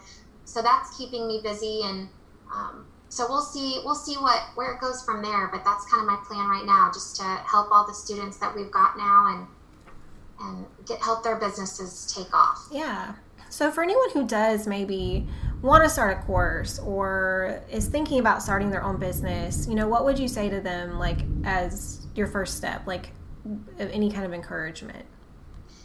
so 0.46 0.62
that's 0.62 0.96
keeping 0.98 1.28
me 1.28 1.42
busy 1.44 1.82
and. 1.84 2.10
Um, 2.54 2.86
so 3.12 3.26
we'll 3.28 3.42
see 3.42 3.82
we'll 3.84 3.94
see 3.96 4.16
what 4.16 4.42
where 4.56 4.74
it 4.74 4.80
goes 4.80 5.04
from 5.04 5.22
there 5.22 5.50
but 5.52 5.66
that's 5.66 5.86
kind 5.92 6.02
of 6.02 6.08
my 6.08 6.18
plan 6.26 6.50
right 6.50 6.66
now 6.66 6.90
just 6.94 7.18
to 7.18 7.24
help 7.24 7.68
all 7.70 7.86
the 7.86 7.94
students 7.94 8.38
that 8.38 8.56
we've 8.56 8.72
got 8.72 8.98
now 8.98 9.28
and 9.36 9.48
and 10.40 10.66
get 10.88 11.02
help 11.02 11.22
their 11.22 11.36
businesses 11.36 12.12
take 12.16 12.34
off 12.34 12.68
Yeah. 12.72 13.14
So, 13.52 13.70
for 13.70 13.84
anyone 13.84 14.10
who 14.14 14.26
does 14.26 14.66
maybe 14.66 15.28
want 15.62 15.84
to 15.84 15.90
start 15.90 16.18
a 16.18 16.22
course 16.22 16.80
or 16.80 17.62
is 17.70 17.86
thinking 17.88 18.18
about 18.20 18.42
starting 18.42 18.72
their 18.72 18.82
own 18.84 18.98
business, 18.98 19.68
you 19.68 19.76
know, 19.76 19.88
what 19.90 20.06
would 20.06 20.18
you 20.18 20.30
say 20.30 20.50
to 20.50 20.62
them, 20.62 20.98
like, 20.98 21.20
as 21.44 22.08
your 22.16 22.28
first 22.28 22.56
step, 22.58 22.88
like, 22.88 23.12
any 23.78 24.12
kind 24.12 24.26
of 24.26 24.34
encouragement? 24.34 25.06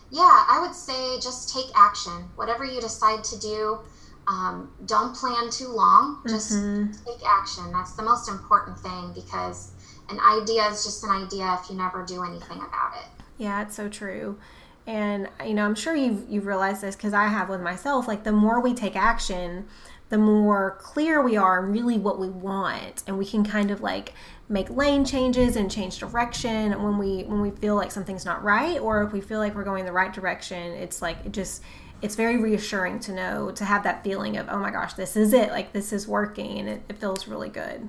yeah 0.09 0.44
i 0.48 0.61
would 0.64 0.72
say 0.74 1.18
just 1.20 1.52
take 1.52 1.66
action 1.76 2.12
whatever 2.37 2.64
you 2.64 2.81
decide 2.81 3.24
to 3.24 3.37
do 3.40 3.81
um, 4.29 4.72
don't 4.85 5.16
plan 5.16 5.50
too 5.50 5.66
long 5.66 6.22
just 6.29 6.52
Mhm. 6.52 6.94
take 7.05 7.18
action 7.29 7.72
that's 7.72 7.92
the 7.96 8.05
most 8.05 8.29
important 8.29 8.79
thing 8.79 9.12
because 9.12 9.72
an 10.09 10.20
idea 10.20 10.64
is 10.68 10.85
just 10.85 11.02
an 11.02 11.11
idea 11.11 11.59
if 11.61 11.68
you 11.68 11.76
never 11.76 12.05
do 12.05 12.22
anything 12.22 12.59
about 12.59 12.94
it 12.94 13.09
Yeah, 13.38 13.62
it's 13.62 13.74
so 13.74 13.88
true. 13.88 14.38
And 14.87 15.29
you 15.44 15.55
know, 15.55 15.64
I'm 15.64 15.75
sure 15.75 15.94
you've 15.96 16.29
you've 16.29 16.46
realized 16.46 16.83
this 16.83 16.94
because 16.96 17.12
I 17.12 17.27
have 17.27 17.49
with 17.49 17.61
myself. 17.61 18.07
Like 18.07 18.25
the 18.25 18.33
more 18.33 18.61
we 18.61 18.72
take 18.75 18.94
action, 18.96 19.66
the 20.11 20.18
more 20.18 20.77
clear 20.81 21.20
we 21.22 21.37
are 21.37 21.64
on 21.64 21.72
really 21.72 21.99
what 21.99 22.18
we 22.20 22.29
want, 22.29 23.03
and 23.07 23.18
we 23.18 23.27
can 23.27 23.44
kind 23.44 23.70
of 23.70 23.81
like 23.81 24.14
make 24.49 24.70
lane 24.70 25.05
changes 25.05 25.57
and 25.57 25.70
change 25.70 25.99
direction 25.99 26.70
when 26.83 26.99
we 26.99 27.25
when 27.25 27.40
we 27.40 27.51
feel 27.51 27.75
like 27.75 27.90
something's 27.90 28.25
not 28.25 28.44
right, 28.44 28.79
or 28.81 29.03
if 29.03 29.12
we 29.12 29.20
feel 29.20 29.40
like 29.40 29.55
we're 29.57 29.64
going 29.64 29.85
the 29.85 29.92
right 29.92 30.12
direction. 30.12 30.72
It's 30.75 31.03
like 31.03 31.18
it 31.27 31.33
just 31.33 31.62
it's 32.03 32.14
very 32.14 32.37
reassuring 32.37 33.01
to 33.01 33.12
know 33.12 33.51
to 33.53 33.64
have 33.64 33.83
that 33.85 34.05
feeling 34.05 34.37
of 34.37 34.46
oh 34.49 34.59
my 34.59 34.70
gosh, 34.70 34.94
this 34.94 35.16
is 35.16 35.33
it. 35.33 35.51
Like 35.51 35.72
this 35.72 35.92
is 35.92 36.07
working, 36.07 36.59
and 36.61 36.68
it, 36.68 36.83
it 36.88 36.99
feels 36.99 37.27
really 37.27 37.49
good. 37.49 37.88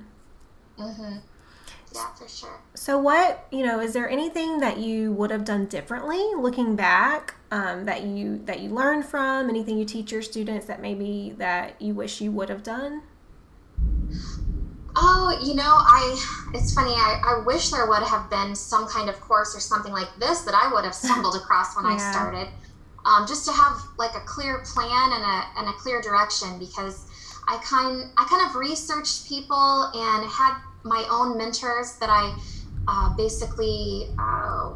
hmm 0.76 1.18
yeah 1.94 2.12
for 2.14 2.28
sure 2.28 2.60
So, 2.74 2.96
what 2.98 3.46
you 3.50 3.66
know, 3.66 3.80
is 3.80 3.92
there 3.92 4.08
anything 4.08 4.58
that 4.60 4.78
you 4.78 5.12
would 5.12 5.30
have 5.30 5.44
done 5.44 5.66
differently 5.66 6.22
looking 6.36 6.76
back 6.76 7.34
um, 7.50 7.84
that 7.86 8.04
you 8.04 8.38
that 8.44 8.60
you 8.60 8.70
learned 8.70 9.04
from? 9.04 9.48
Anything 9.50 9.78
you 9.78 9.84
teach 9.84 10.12
your 10.12 10.22
students 10.22 10.66
that 10.66 10.80
maybe 10.80 11.34
that 11.38 11.80
you 11.82 11.94
wish 11.94 12.20
you 12.20 12.30
would 12.32 12.48
have 12.48 12.62
done? 12.62 13.02
Oh, 14.96 15.38
you 15.44 15.54
know, 15.54 15.62
I 15.64 16.50
it's 16.54 16.72
funny. 16.72 16.92
I, 16.92 17.20
I 17.24 17.44
wish 17.44 17.70
there 17.70 17.86
would 17.86 18.02
have 18.02 18.30
been 18.30 18.54
some 18.54 18.86
kind 18.88 19.08
of 19.10 19.20
course 19.20 19.54
or 19.56 19.60
something 19.60 19.92
like 19.92 20.08
this 20.18 20.42
that 20.42 20.54
I 20.54 20.72
would 20.72 20.84
have 20.84 20.94
stumbled 20.94 21.34
across 21.42 21.76
when 21.76 21.84
I 21.86 21.96
started, 21.96 22.48
um, 23.04 23.26
just 23.26 23.44
to 23.46 23.52
have 23.52 23.76
like 23.98 24.14
a 24.14 24.20
clear 24.20 24.62
plan 24.64 25.12
and 25.12 25.22
a 25.22 25.36
and 25.58 25.68
a 25.68 25.72
clear 25.72 26.00
direction. 26.00 26.58
Because 26.58 27.06
I 27.48 27.58
kind 27.58 28.10
I 28.16 28.24
kind 28.30 28.48
of 28.48 28.56
researched 28.56 29.28
people 29.28 29.90
and 29.94 30.28
had 30.30 30.54
my 30.84 31.06
own 31.10 31.36
mentors 31.36 31.96
that 31.98 32.08
I 32.10 32.36
uh, 32.86 33.14
basically 33.16 34.08
uh, 34.18 34.72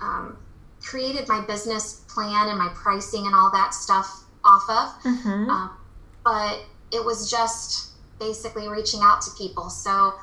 um, 0.00 0.38
created 0.80 1.28
my 1.28 1.40
business 1.40 2.04
plan 2.08 2.48
and 2.48 2.58
my 2.58 2.70
pricing 2.74 3.26
and 3.26 3.34
all 3.34 3.50
that 3.52 3.74
stuff 3.74 4.24
off 4.44 4.64
of. 4.68 5.02
Mm-hmm. 5.02 5.50
Um, 5.50 5.70
but 6.24 6.60
it 6.92 7.04
was 7.04 7.30
just 7.30 7.92
basically 8.18 8.68
reaching 8.68 9.00
out 9.02 9.20
to 9.22 9.30
people. 9.36 9.70
So 9.70 10.14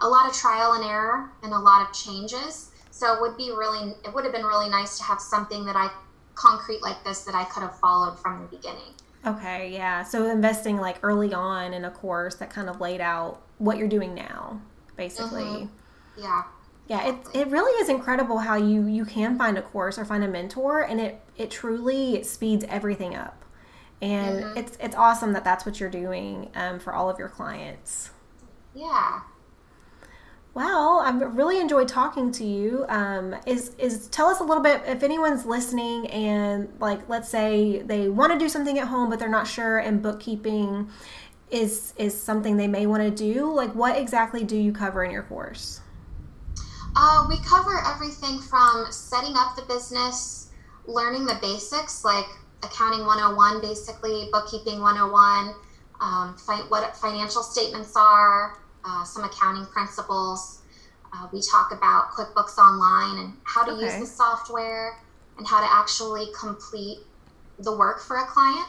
a 0.00 0.08
lot 0.08 0.28
of 0.28 0.34
trial 0.34 0.72
and 0.72 0.84
error 0.84 1.30
and 1.42 1.52
a 1.52 1.58
lot 1.58 1.86
of 1.86 1.94
changes. 1.94 2.70
So 2.90 3.14
it 3.14 3.20
would 3.20 3.36
be 3.36 3.50
really, 3.50 3.94
it 4.04 4.12
would 4.14 4.24
have 4.24 4.32
been 4.32 4.44
really 4.44 4.68
nice 4.68 4.98
to 4.98 5.04
have 5.04 5.20
something 5.20 5.64
that 5.66 5.76
I 5.76 5.90
concrete 6.34 6.82
like 6.82 7.02
this 7.04 7.24
that 7.24 7.34
I 7.34 7.44
could 7.44 7.62
have 7.62 7.78
followed 7.78 8.18
from 8.18 8.42
the 8.42 8.56
beginning. 8.56 8.94
Okay, 9.26 9.72
yeah. 9.72 10.04
So 10.04 10.30
investing 10.30 10.78
like 10.78 10.98
early 11.02 11.34
on 11.34 11.74
in 11.74 11.84
a 11.84 11.90
course 11.90 12.36
that 12.36 12.50
kind 12.50 12.68
of 12.68 12.80
laid 12.80 13.00
out 13.00 13.42
what 13.58 13.76
you're 13.78 13.88
doing 13.88 14.14
now, 14.14 14.60
basically. 14.96 15.42
Mm-hmm. 15.42 16.22
Yeah. 16.22 16.42
Yeah, 16.88 17.08
it, 17.08 17.16
it 17.34 17.48
really 17.48 17.72
is 17.82 17.90
incredible 17.90 18.38
how 18.38 18.56
you 18.56 18.86
you 18.86 19.04
can 19.04 19.36
find 19.36 19.58
a 19.58 19.62
course 19.62 19.98
or 19.98 20.06
find 20.06 20.24
a 20.24 20.28
mentor, 20.28 20.80
and 20.80 21.00
it 21.00 21.20
it 21.36 21.50
truly 21.50 22.22
speeds 22.22 22.64
everything 22.68 23.14
up, 23.14 23.44
and 24.00 24.42
mm-hmm. 24.42 24.56
it's 24.56 24.78
it's 24.80 24.96
awesome 24.96 25.34
that 25.34 25.44
that's 25.44 25.66
what 25.66 25.80
you're 25.80 25.90
doing 25.90 26.50
um, 26.54 26.78
for 26.78 26.94
all 26.94 27.10
of 27.10 27.18
your 27.18 27.28
clients. 27.28 28.10
Yeah. 28.74 29.20
Well, 30.58 30.98
I've 31.04 31.36
really 31.36 31.60
enjoyed 31.60 31.86
talking 31.86 32.32
to 32.32 32.44
you. 32.44 32.84
Um, 32.88 33.32
is 33.46 33.76
is 33.78 34.08
tell 34.08 34.26
us 34.26 34.40
a 34.40 34.42
little 34.42 34.60
bit 34.60 34.82
if 34.86 35.04
anyone's 35.04 35.46
listening 35.46 36.08
and 36.08 36.68
like 36.80 37.08
let's 37.08 37.28
say 37.28 37.82
they 37.82 38.08
want 38.08 38.32
to 38.32 38.38
do 38.40 38.48
something 38.48 38.76
at 38.76 38.88
home 38.88 39.08
but 39.08 39.20
they're 39.20 39.28
not 39.28 39.46
sure 39.46 39.78
and 39.78 40.02
bookkeeping 40.02 40.90
is 41.52 41.94
is 41.96 42.20
something 42.20 42.56
they 42.56 42.66
may 42.66 42.86
want 42.86 43.04
to 43.04 43.10
do. 43.12 43.48
Like 43.52 43.72
what 43.76 43.96
exactly 43.96 44.42
do 44.42 44.56
you 44.56 44.72
cover 44.72 45.04
in 45.04 45.12
your 45.12 45.22
course? 45.22 45.80
Uh, 46.96 47.26
we 47.28 47.36
cover 47.44 47.80
everything 47.86 48.40
from 48.40 48.86
setting 48.90 49.34
up 49.36 49.54
the 49.54 49.62
business, 49.72 50.50
learning 50.86 51.24
the 51.24 51.38
basics 51.40 52.04
like 52.04 52.26
accounting 52.64 53.06
101, 53.06 53.60
basically, 53.60 54.28
bookkeeping 54.32 54.80
101, 54.80 55.54
um, 56.00 56.36
fi- 56.36 56.66
what 56.68 56.96
financial 56.96 57.44
statements 57.44 57.94
are, 57.94 58.58
uh, 58.84 59.04
some 59.04 59.24
accounting 59.24 59.66
principles. 59.66 60.62
Uh, 61.12 61.26
we 61.32 61.40
talk 61.40 61.72
about 61.72 62.10
QuickBooks 62.10 62.58
Online 62.58 63.24
and 63.24 63.32
how 63.44 63.64
to 63.64 63.72
okay. 63.72 63.84
use 63.84 63.98
the 63.98 64.06
software 64.06 64.98
and 65.38 65.46
how 65.46 65.60
to 65.60 65.72
actually 65.72 66.26
complete 66.38 66.98
the 67.58 67.76
work 67.76 68.00
for 68.00 68.18
a 68.18 68.26
client. 68.26 68.68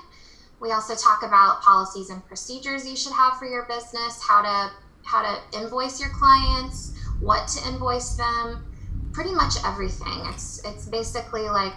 We 0.60 0.72
also 0.72 0.95
talk 0.95 1.24
about 1.24 1.62
policies 1.62 2.10
and 2.10 2.26
procedures 2.26 2.88
you 2.88 2.95
should 2.95 3.13
have 3.13 3.38
for 3.38 3.45
your 3.45 3.65
business, 3.65 4.22
how 4.22 4.41
to 4.41 4.74
how 5.06 5.22
to 5.24 5.58
invoice 5.58 6.00
your 6.00 6.10
clients, 6.10 6.93
what 7.19 7.48
to 7.48 7.67
invoice 7.69 8.15
them, 8.15 8.65
pretty 9.13 9.34
much 9.34 9.56
everything. 9.65 10.22
It's 10.28 10.62
it's 10.65 10.86
basically 10.86 11.43
like 11.43 11.74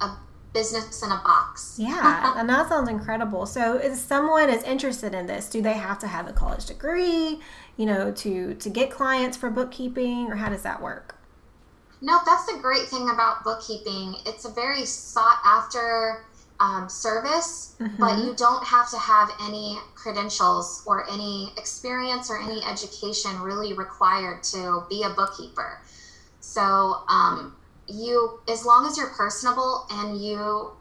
a 0.00 0.10
business 0.56 1.02
in 1.02 1.10
a 1.10 1.20
box. 1.22 1.76
Yeah, 1.78 2.32
and 2.36 2.48
that 2.48 2.68
sounds 2.68 2.88
incredible. 2.88 3.44
So, 3.44 3.76
if 3.76 3.94
someone 3.94 4.48
is 4.48 4.62
interested 4.62 5.14
in 5.14 5.26
this, 5.26 5.50
do 5.50 5.60
they 5.60 5.74
have 5.74 5.98
to 5.98 6.06
have 6.06 6.26
a 6.26 6.32
college 6.32 6.64
degree, 6.66 7.40
you 7.76 7.86
know, 7.86 8.10
to 8.12 8.54
to 8.54 8.70
get 8.70 8.90
clients 8.90 9.36
for 9.36 9.50
bookkeeping, 9.50 10.28
or 10.28 10.36
how 10.36 10.48
does 10.48 10.62
that 10.62 10.80
work? 10.80 11.16
No, 12.00 12.18
that's 12.26 12.46
the 12.46 12.58
great 12.60 12.88
thing 12.88 13.10
about 13.10 13.44
bookkeeping. 13.44 14.16
It's 14.26 14.44
a 14.44 14.50
very 14.50 14.84
sought 14.84 15.40
after 15.44 16.24
um, 16.60 16.88
service, 16.88 17.76
mm-hmm. 17.78 17.96
but 17.98 18.18
you 18.24 18.34
don't 18.34 18.64
have 18.64 18.90
to 18.90 18.98
have 18.98 19.30
any 19.42 19.78
credentials 19.94 20.82
or 20.86 21.10
any 21.10 21.52
experience 21.58 22.30
or 22.30 22.40
any 22.40 22.62
education 22.64 23.40
really 23.40 23.74
required 23.74 24.42
to 24.44 24.84
be 24.88 25.02
a 25.02 25.10
bookkeeper. 25.10 25.80
So, 26.40 26.62
um, 27.08 27.56
you, 27.88 28.40
as 28.48 28.64
long 28.64 28.86
as 28.86 28.96
you're 28.96 29.10
personable 29.10 29.86
and 29.90 30.20
you 30.20 30.72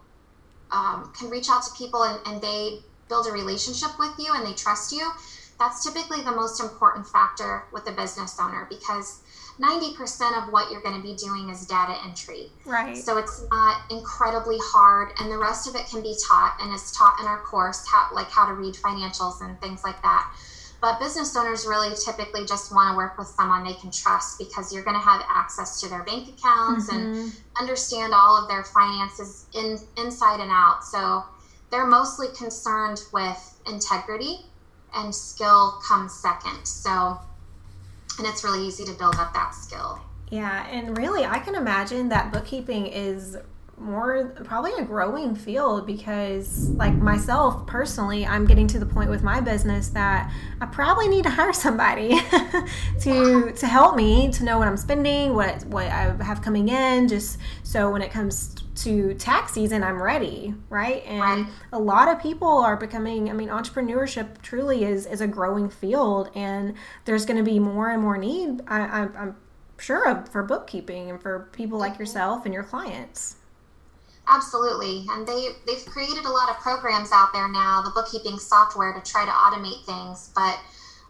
um, 0.72 1.12
can 1.18 1.30
reach 1.30 1.50
out 1.50 1.64
to 1.64 1.72
people 1.78 2.04
and, 2.04 2.20
and 2.26 2.42
they 2.42 2.80
build 3.08 3.28
a 3.28 3.32
relationship 3.32 3.98
with 4.00 4.14
you 4.18 4.32
and 4.34 4.46
they 4.46 4.54
trust 4.54 4.92
you, 4.92 5.12
that's 5.60 5.84
typically 5.84 6.22
the 6.22 6.32
most 6.32 6.62
important 6.62 7.08
factor 7.08 7.64
with 7.72 7.88
a 7.88 7.92
business 7.92 8.38
owner 8.42 8.68
because 8.70 9.22
90% 9.60 10.44
of 10.44 10.52
what 10.52 10.70
you're 10.70 10.82
going 10.82 10.96
to 10.96 11.02
be 11.02 11.16
doing 11.16 11.50
is 11.50 11.66
data 11.66 11.96
entry. 12.06 12.52
Right. 12.66 12.98
So 12.98 13.18
it's 13.18 13.46
not 13.50 13.90
incredibly 13.90 14.58
hard, 14.60 15.14
and 15.20 15.32
the 15.32 15.38
rest 15.38 15.68
of 15.68 15.76
it 15.76 15.88
can 15.90 16.02
be 16.02 16.16
taught 16.28 16.58
and 16.60 16.74
it's 16.74 16.92
taught 16.92 17.18
in 17.22 17.26
our 17.26 17.42
course, 17.42 17.88
how, 17.88 18.10
like 18.14 18.30
how 18.30 18.48
to 18.48 18.54
read 18.54 18.74
financials 18.74 19.42
and 19.42 19.60
things 19.62 19.84
like 19.84 20.02
that. 20.02 20.30
But 20.82 21.00
business 21.00 21.36
owners 21.36 21.66
really 21.66 21.96
typically 21.96 22.46
just 22.46 22.74
want 22.74 22.94
to 22.94 22.98
work 22.98 23.18
with 23.18 23.28
someone 23.28 23.64
they 23.64 23.74
can 23.74 23.92
trust 23.92 24.38
because 24.38 24.74
you're 24.74 24.84
going 24.84 25.00
to 25.00 25.04
have 25.04 25.24
access 25.30 25.82
to 25.82 25.90
their 25.90 26.04
bank 26.04 26.30
accounts 26.30 26.92
mm-hmm. 26.92 27.14
and 27.14 27.36
understand 27.60 28.14
all 28.14 28.42
of 28.42 28.48
their 28.48 28.64
finances 28.64 29.48
in, 29.56 29.80
inside 29.98 30.40
and 30.42 30.52
out. 30.52 30.84
So 30.84 31.24
they're 31.72 31.88
mostly 31.88 32.28
concerned 32.38 33.02
with 33.12 33.60
integrity, 33.68 34.46
and 34.94 35.14
skill 35.14 35.80
comes 35.88 36.14
second. 36.14 36.66
So 36.66 37.20
and 38.18 38.28
it's 38.28 38.44
really 38.44 38.66
easy 38.66 38.86
to 38.86 38.94
build 38.94 39.16
up 39.16 39.34
that 39.34 39.54
skill. 39.54 40.00
Yeah, 40.32 40.66
and 40.68 40.98
really, 40.98 41.26
I 41.26 41.40
can 41.40 41.56
imagine 41.56 42.10
that 42.10 42.32
bookkeeping 42.32 42.88
is 42.88 43.38
more 43.78 44.34
probably 44.46 44.72
a 44.74 44.84
growing 44.84 45.36
field 45.36 45.86
because 45.86 46.70
like 46.72 46.94
myself 46.94 47.68
personally 47.68 48.26
i'm 48.26 48.46
getting 48.46 48.68
to 48.68 48.80
the 48.80 48.86
point 48.86 49.10
with 49.10 49.22
my 49.22 49.42
business 49.42 49.90
that 49.90 50.32
i 50.62 50.66
probably 50.66 51.10
need 51.10 51.24
to 51.24 51.30
hire 51.36 51.52
somebody 51.52 52.18
to 53.02 53.52
to 53.52 53.68
help 53.68 53.96
me 53.96 54.32
to 54.32 54.46
know 54.46 54.58
what 54.58 54.68
i'm 54.68 54.78
spending 54.78 55.34
what 55.34 55.64
what 55.66 55.88
i 55.88 56.16
have 56.24 56.42
coming 56.42 56.70
in 56.70 57.08
just 57.08 57.38
so 57.64 57.92
when 57.92 58.02
it 58.02 58.12
comes 58.12 58.56
to 58.76 59.14
tax 59.16 59.52
season 59.52 59.84
i'm 59.84 60.02
ready 60.02 60.54
right? 60.70 61.04
And 61.06 61.46
right. 61.46 61.54
a 61.74 61.80
lot 61.80 62.08
of 62.08 62.22
people 62.22 62.48
are 62.48 62.78
becoming 62.78 63.30
i 63.30 63.34
mean 63.34 63.50
entrepreneurship 63.50 64.42
truly 64.42 64.86
is 64.86 65.06
is 65.06 65.20
a 65.20 65.28
growing 65.28 65.70
field 65.70 66.30
and 66.34 66.76
there's 67.04 67.26
going 67.26 67.38
to 67.38 67.44
be 67.44 67.60
more 67.60 67.90
and 67.90 68.02
more 68.02 68.18
need 68.18 68.62
I, 68.68 68.82
I, 68.82 69.02
i'm 69.18 69.36
sure 69.78 70.24
for 70.32 70.44
bookkeeping 70.44 71.10
and 71.10 71.22
for 71.22 71.50
people 71.52 71.78
like 71.78 72.00
yourself 72.00 72.46
and 72.46 72.54
your 72.54 72.64
clients 72.64 73.36
Absolutely. 74.28 75.06
And 75.10 75.28
they, 75.28 75.50
they've 75.68 75.86
created 75.86 76.26
a 76.26 76.30
lot 76.30 76.50
of 76.50 76.58
programs 76.58 77.12
out 77.12 77.32
there 77.34 77.48
now, 77.48 77.82
the 77.82 77.92
bookkeeping 77.92 78.40
software 78.40 78.94
to 78.94 79.02
try 79.02 79.26
to 79.26 79.32
automate 79.32 79.86
things. 79.86 80.32
But 80.36 80.60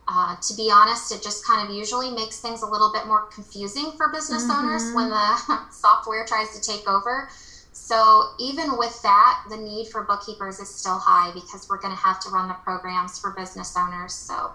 uh, 0.07 0.35
to 0.35 0.53
be 0.55 0.69
honest, 0.71 1.11
it 1.11 1.23
just 1.23 1.45
kind 1.45 1.67
of 1.67 1.73
usually 1.73 2.11
makes 2.11 2.39
things 2.39 2.61
a 2.61 2.67
little 2.67 2.91
bit 2.91 3.07
more 3.07 3.25
confusing 3.27 3.91
for 3.97 4.09
business 4.11 4.43
mm-hmm. 4.43 4.65
owners 4.65 4.93
when 4.93 5.09
the 5.09 5.59
software 5.71 6.25
tries 6.25 6.59
to 6.59 6.61
take 6.61 6.87
over. 6.87 7.29
So 7.71 8.31
even 8.39 8.77
with 8.77 9.01
that, 9.03 9.43
the 9.49 9.57
need 9.57 9.87
for 9.87 10.03
bookkeepers 10.03 10.59
is 10.59 10.73
still 10.73 10.97
high 10.97 11.31
because 11.33 11.67
we're 11.69 11.79
going 11.79 11.95
to 11.95 12.01
have 12.01 12.19
to 12.21 12.29
run 12.29 12.47
the 12.47 12.55
programs 12.55 13.19
for 13.19 13.31
business 13.31 13.75
owners. 13.77 14.13
So 14.13 14.51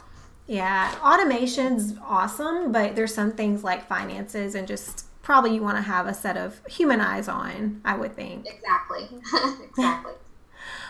yeah, 0.47 0.95
automation's 1.03 1.95
awesome, 2.03 2.73
but 2.73 2.97
there's 2.97 3.15
some 3.15 3.31
things 3.31 3.63
like 3.63 3.87
finances 3.87 4.55
and 4.55 4.67
just 4.67 5.07
probably 5.31 5.55
you 5.55 5.63
want 5.63 5.77
to 5.77 5.83
have 5.83 6.09
a 6.09 6.13
set 6.13 6.37
of 6.37 6.61
human 6.67 7.01
eyes 7.01 7.29
on, 7.29 7.81
I 7.85 7.97
would 7.97 8.17
think. 8.17 8.49
Exactly. 8.49 9.07
exactly. 9.65 10.15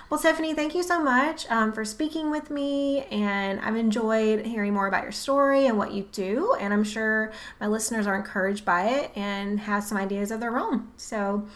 Well, 0.09 0.19
Stephanie, 0.19 0.55
thank 0.55 0.75
you 0.75 0.83
so 0.83 1.05
much 1.05 1.47
um, 1.51 1.75
for 1.75 1.85
speaking 1.85 2.31
with 2.31 2.49
me. 2.49 3.03
And 3.11 3.61
I've 3.61 3.77
enjoyed 3.77 4.47
hearing 4.47 4.73
more 4.73 4.87
about 4.87 5.03
your 5.03 5.13
story 5.13 5.67
and 5.67 5.77
what 5.77 5.93
you 5.93 6.09
do. 6.11 6.57
And 6.59 6.73
I'm 6.73 6.85
sure 6.85 7.33
my 7.61 7.67
listeners 7.67 8.07
are 8.07 8.17
encouraged 8.17 8.65
by 8.65 8.85
it 8.85 9.11
and 9.15 9.61
have 9.61 9.85
some 9.85 9.99
ideas 9.99 10.31
of 10.31 10.41
their 10.41 10.59
own. 10.59 10.89
So, 10.97 11.47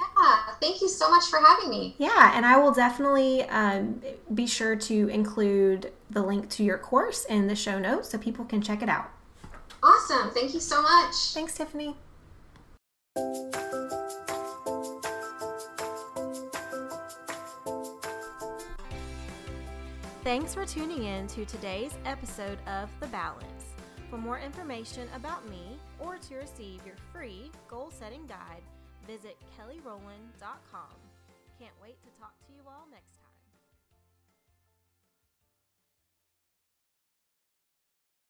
yeah, 0.00 0.38
thank 0.60 0.82
you 0.82 0.88
so 0.88 1.08
much 1.08 1.26
for 1.26 1.38
having 1.38 1.70
me. 1.70 1.94
Yeah, 1.98 2.32
and 2.34 2.44
I 2.44 2.56
will 2.56 2.72
definitely 2.72 3.44
um, 3.44 4.02
be 4.34 4.48
sure 4.48 4.74
to 4.74 5.08
include 5.10 5.92
the 6.10 6.22
link 6.22 6.50
to 6.50 6.64
your 6.64 6.78
course 6.78 7.24
in 7.26 7.46
the 7.46 7.54
show 7.54 7.78
notes 7.78 8.10
so 8.10 8.18
people 8.18 8.44
can 8.44 8.60
check 8.60 8.82
it 8.82 8.88
out. 8.88 9.12
Awesome. 9.80 10.32
Thank 10.32 10.54
you 10.54 10.60
so 10.60 10.82
much. 10.82 11.14
Thanks, 11.34 11.54
Tiffany. 11.54 11.94
Thanks 20.24 20.54
for 20.54 20.64
tuning 20.64 21.02
in 21.02 21.26
to 21.28 21.44
today's 21.44 21.98
episode 22.04 22.58
of 22.68 22.88
The 23.00 23.08
Balance. 23.08 23.74
For 24.08 24.16
more 24.16 24.38
information 24.38 25.08
about 25.16 25.48
me 25.50 25.76
or 25.98 26.16
to 26.16 26.36
receive 26.36 26.80
your 26.86 26.94
free 27.12 27.50
goal 27.66 27.90
setting 27.90 28.24
guide, 28.26 28.62
visit 29.04 29.36
kellyrowland.com. 29.58 30.94
Can't 31.58 31.74
wait 31.82 32.00
to 32.04 32.20
talk 32.20 32.34
to 32.46 32.52
you 32.52 32.62
all 32.68 32.86
next. 32.92 33.11